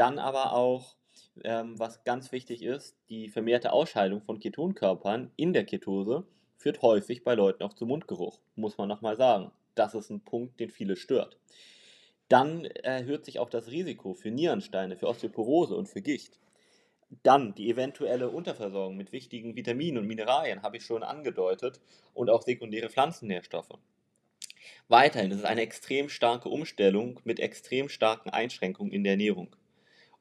Dann 0.00 0.18
aber 0.18 0.54
auch, 0.54 0.96
ähm, 1.44 1.78
was 1.78 2.04
ganz 2.04 2.32
wichtig 2.32 2.62
ist, 2.62 2.96
die 3.10 3.28
vermehrte 3.28 3.70
Ausscheidung 3.70 4.22
von 4.22 4.40
Ketonkörpern 4.40 5.30
in 5.36 5.52
der 5.52 5.66
Ketose 5.66 6.24
führt 6.56 6.80
häufig 6.80 7.22
bei 7.22 7.34
Leuten 7.34 7.62
auch 7.64 7.74
zu 7.74 7.84
Mundgeruch, 7.84 8.40
muss 8.56 8.78
man 8.78 8.88
nochmal 8.88 9.18
sagen. 9.18 9.52
Das 9.74 9.94
ist 9.94 10.08
ein 10.08 10.24
Punkt, 10.24 10.58
den 10.58 10.70
viele 10.70 10.96
stört. 10.96 11.36
Dann 12.30 12.64
erhöht 12.64 13.26
sich 13.26 13.40
auch 13.40 13.50
das 13.50 13.70
Risiko 13.70 14.14
für 14.14 14.30
Nierensteine, 14.30 14.96
für 14.96 15.06
Osteoporose 15.06 15.74
und 15.74 15.86
für 15.86 16.00
Gicht. 16.00 16.40
Dann 17.22 17.54
die 17.54 17.68
eventuelle 17.68 18.30
Unterversorgung 18.30 18.96
mit 18.96 19.12
wichtigen 19.12 19.54
Vitaminen 19.54 19.98
und 19.98 20.06
Mineralien 20.06 20.62
habe 20.62 20.78
ich 20.78 20.86
schon 20.86 21.02
angedeutet 21.02 21.78
und 22.14 22.30
auch 22.30 22.40
sekundäre 22.40 22.88
Pflanzennährstoffe. 22.88 23.76
Weiterhin 24.88 25.30
ist 25.30 25.40
es 25.40 25.44
eine 25.44 25.60
extrem 25.60 26.08
starke 26.08 26.48
Umstellung 26.48 27.20
mit 27.24 27.38
extrem 27.38 27.90
starken 27.90 28.30
Einschränkungen 28.30 28.94
in 28.94 29.04
der 29.04 29.12
Ernährung. 29.12 29.54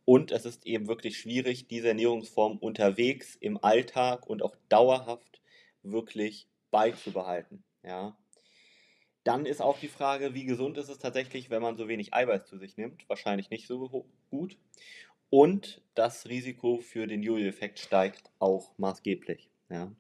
Und 0.10 0.32
es 0.32 0.44
ist 0.44 0.66
eben 0.66 0.88
wirklich 0.88 1.20
schwierig, 1.20 1.68
diese 1.68 1.90
Ernährungsform 1.90 2.58
unterwegs 2.58 3.36
im 3.36 3.64
Alltag 3.64 4.26
und 4.26 4.42
auch 4.42 4.56
dauerhaft 4.68 5.40
wirklich 5.84 6.48
beizubehalten. 6.72 7.64
Ja. 7.84 8.18
Dann 9.24 9.46
ist 9.46 9.62
auch 9.62 9.78
die 9.78 9.88
Frage, 9.88 10.34
wie 10.34 10.46
gesund 10.46 10.80
ist 10.80 10.90
es 10.90 10.98
tatsächlich, 10.98 11.52
wenn 11.52 11.62
man 11.62 11.78
so 11.78 11.88
wenig 11.88 12.12
Eiweiß 12.12 12.46
zu 12.46 12.58
sich 12.58 12.76
nimmt? 12.76 13.08
Wahrscheinlich 13.08 13.52
nicht 13.52 13.68
so 13.68 14.08
gut. 14.32 14.58
Und 15.30 15.84
das 15.94 16.28
Risiko 16.28 16.80
für 16.80 17.06
den 17.06 17.22
Jojo-Effekt 17.22 17.78
steigt 17.78 18.32
auch 18.40 18.72
maßgeblich. 18.80 19.52
Ja. 19.70 19.92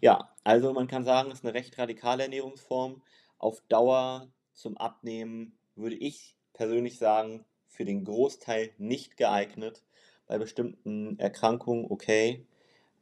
ja, 0.00 0.34
also 0.44 0.72
man 0.72 0.88
kann 0.88 1.04
sagen, 1.04 1.30
es 1.30 1.40
ist 1.40 1.44
eine 1.44 1.52
recht 1.52 1.76
radikale 1.76 2.22
Ernährungsform. 2.22 3.02
Auf 3.36 3.60
Dauer 3.68 4.32
zum 4.54 4.78
Abnehmen 4.78 5.58
würde 5.76 5.96
ich 5.96 6.38
persönlich 6.54 6.96
sagen, 6.96 7.44
für 7.70 7.84
den 7.84 8.04
Großteil 8.04 8.70
nicht 8.78 9.16
geeignet. 9.16 9.82
Bei 10.26 10.38
bestimmten 10.38 11.18
Erkrankungen 11.18 11.86
okay, 11.88 12.44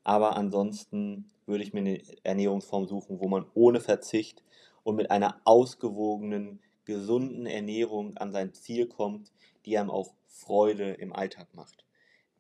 aber 0.04 0.36
ansonsten 0.36 1.30
würde 1.46 1.64
ich 1.64 1.72
mir 1.72 1.80
eine 1.80 2.02
Ernährungsform 2.22 2.86
suchen, 2.86 3.20
wo 3.20 3.28
man 3.28 3.46
ohne 3.54 3.80
Verzicht 3.80 4.42
und 4.84 4.96
mit 4.96 5.10
einer 5.10 5.40
ausgewogenen, 5.44 6.60
gesunden 6.84 7.44
Ernährung 7.44 8.16
an 8.16 8.32
sein 8.32 8.54
Ziel 8.54 8.86
kommt, 8.86 9.32
die 9.66 9.76
einem 9.76 9.90
auch 9.90 10.14
Freude 10.26 10.92
im 10.92 11.12
Alltag 11.12 11.48
macht. 11.54 11.84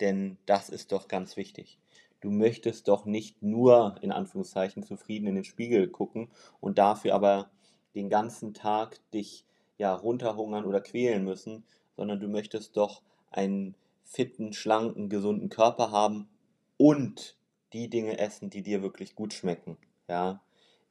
Denn 0.00 0.38
das 0.46 0.70
ist 0.70 0.92
doch 0.92 1.08
ganz 1.08 1.36
wichtig. 1.36 1.78
Du 2.20 2.30
möchtest 2.30 2.88
doch 2.88 3.04
nicht 3.04 3.42
nur 3.42 3.96
in 4.00 4.12
Anführungszeichen 4.12 4.82
zufrieden 4.82 5.26
in 5.26 5.34
den 5.34 5.44
Spiegel 5.44 5.88
gucken 5.88 6.30
und 6.60 6.78
dafür 6.78 7.14
aber 7.14 7.50
den 7.94 8.08
ganzen 8.08 8.54
Tag 8.54 8.98
dich 9.12 9.44
ja 9.76 9.94
runterhungern 9.94 10.64
oder 10.64 10.80
quälen 10.80 11.24
müssen, 11.24 11.64
sondern 11.98 12.20
du 12.20 12.28
möchtest 12.28 12.76
doch 12.76 13.02
einen 13.32 13.74
fitten, 14.04 14.52
schlanken, 14.52 15.08
gesunden 15.08 15.48
Körper 15.48 15.90
haben 15.90 16.28
und 16.76 17.36
die 17.72 17.90
Dinge 17.90 18.18
essen, 18.18 18.50
die 18.50 18.62
dir 18.62 18.82
wirklich 18.82 19.16
gut 19.16 19.34
schmecken. 19.34 19.76
Ja, 20.08 20.40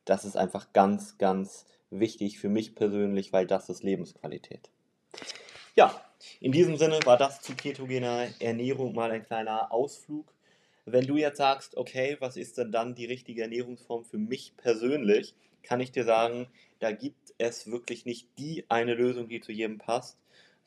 das 0.03 0.25
ist 0.25 0.35
einfach 0.35 0.73
ganz, 0.73 1.17
ganz 1.17 1.65
wichtig 1.89 2.39
für 2.39 2.49
mich 2.49 2.75
persönlich, 2.75 3.31
weil 3.31 3.47
das 3.47 3.69
ist 3.69 3.83
Lebensqualität. 3.83 4.69
Ja, 5.75 6.03
in 6.41 6.51
diesem 6.51 6.75
Sinne 6.75 6.99
war 7.05 7.17
das 7.17 7.41
zu 7.41 7.55
ketogener 7.55 8.27
Ernährung 8.39 8.93
mal 8.93 9.09
ein 9.09 9.25
kleiner 9.25 9.71
Ausflug. 9.71 10.33
Wenn 10.85 11.07
du 11.07 11.15
jetzt 11.15 11.37
sagst, 11.37 11.77
okay, 11.77 12.17
was 12.19 12.35
ist 12.35 12.57
denn 12.57 12.73
dann 12.73 12.95
die 12.95 13.05
richtige 13.05 13.43
Ernährungsform 13.43 14.03
für 14.03 14.17
mich 14.17 14.57
persönlich, 14.57 15.35
kann 15.63 15.79
ich 15.79 15.93
dir 15.93 16.03
sagen, 16.03 16.47
da 16.79 16.91
gibt 16.91 17.33
es 17.37 17.71
wirklich 17.71 18.05
nicht 18.05 18.27
die 18.37 18.65
eine 18.69 18.93
Lösung, 18.93 19.29
die 19.29 19.39
zu 19.39 19.53
jedem 19.53 19.77
passt, 19.77 20.17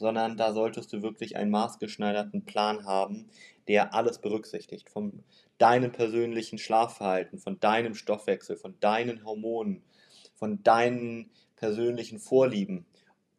sondern 0.01 0.39
da 0.39 0.55
solltest 0.55 0.95
du 0.95 1.03
wirklich 1.03 1.37
einen 1.37 1.51
maßgeschneiderten 1.51 2.47
Plan 2.47 2.87
haben, 2.87 3.29
der 3.69 3.95
alles 3.95 4.19
berücksichtigt. 4.19 4.89
Von 4.89 5.23
deinem 5.59 5.93
persönlichen 5.93 6.57
Schlafverhalten, 6.57 7.39
von 7.39 7.61
deinem 7.61 7.95
Stoffwechsel, 7.95 8.57
von 8.57 8.75
deinen 8.81 9.27
Hormonen, 9.27 9.83
von 10.35 10.63
deinen 10.63 11.31
persönlichen 11.57 12.19
Vorlieben, 12.19 12.87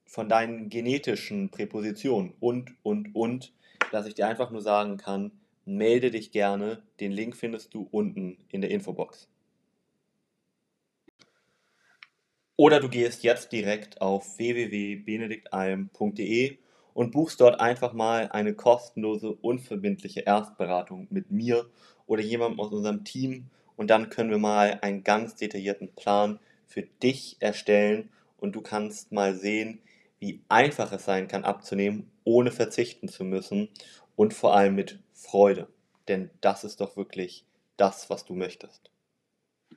von 0.06 0.30
deinen 0.30 0.70
genetischen 0.70 1.50
Präpositionen 1.50 2.36
und, 2.40 2.76
und, 2.84 3.16
und, 3.16 3.54
dass 3.92 4.06
ich 4.06 4.14
dir 4.14 4.28
einfach 4.28 4.52
nur 4.52 4.62
sagen 4.62 4.98
kann, 4.98 5.32
melde 5.66 6.12
dich 6.12 6.32
gerne. 6.32 6.84
Den 7.00 7.12
Link 7.12 7.36
findest 7.36 7.74
du 7.74 7.88
unten 7.90 8.38
in 8.50 8.62
der 8.62 8.70
Infobox. 8.70 9.31
Oder 12.62 12.80
du 12.80 12.88
gehst 12.90 13.24
jetzt 13.24 13.52
direkt 13.52 14.02
auf 14.02 14.38
www.benediktalm.de 14.38 16.60
und 16.94 17.12
buchst 17.12 17.42
dort 17.42 17.60
einfach 17.60 17.94
mal 17.94 18.30
eine 18.30 18.54
kostenlose, 18.54 19.32
unverbindliche 19.32 20.20
Erstberatung 20.20 21.08
mit 21.10 21.32
mir 21.32 21.68
oder 22.06 22.22
jemandem 22.22 22.60
aus 22.60 22.72
unserem 22.72 23.04
Team 23.04 23.50
und 23.78 23.90
dann 23.90 24.12
können 24.12 24.30
wir 24.30 24.38
mal 24.38 24.78
einen 24.84 25.04
ganz 25.04 25.36
detaillierten 25.36 25.96
Plan 25.96 26.40
für 26.68 26.84
dich 26.84 27.38
erstellen 27.40 28.12
und 28.38 28.56
du 28.56 28.62
kannst 28.62 29.12
mal 29.12 29.34
sehen, 29.34 29.82
wie 30.20 30.44
einfach 30.48 30.92
es 30.92 31.06
sein 31.06 31.28
kann 31.28 31.44
abzunehmen, 31.44 32.12
ohne 32.26 32.52
verzichten 32.52 33.08
zu 33.08 33.24
müssen 33.24 33.70
und 34.16 34.36
vor 34.36 34.56
allem 34.56 34.76
mit 34.76 35.00
Freude. 35.16 35.68
Denn 36.08 36.30
das 36.42 36.64
ist 36.64 36.80
doch 36.80 36.96
wirklich 36.96 37.44
das, 37.78 38.12
was 38.12 38.24
du 38.24 38.36
möchtest. 38.36 38.91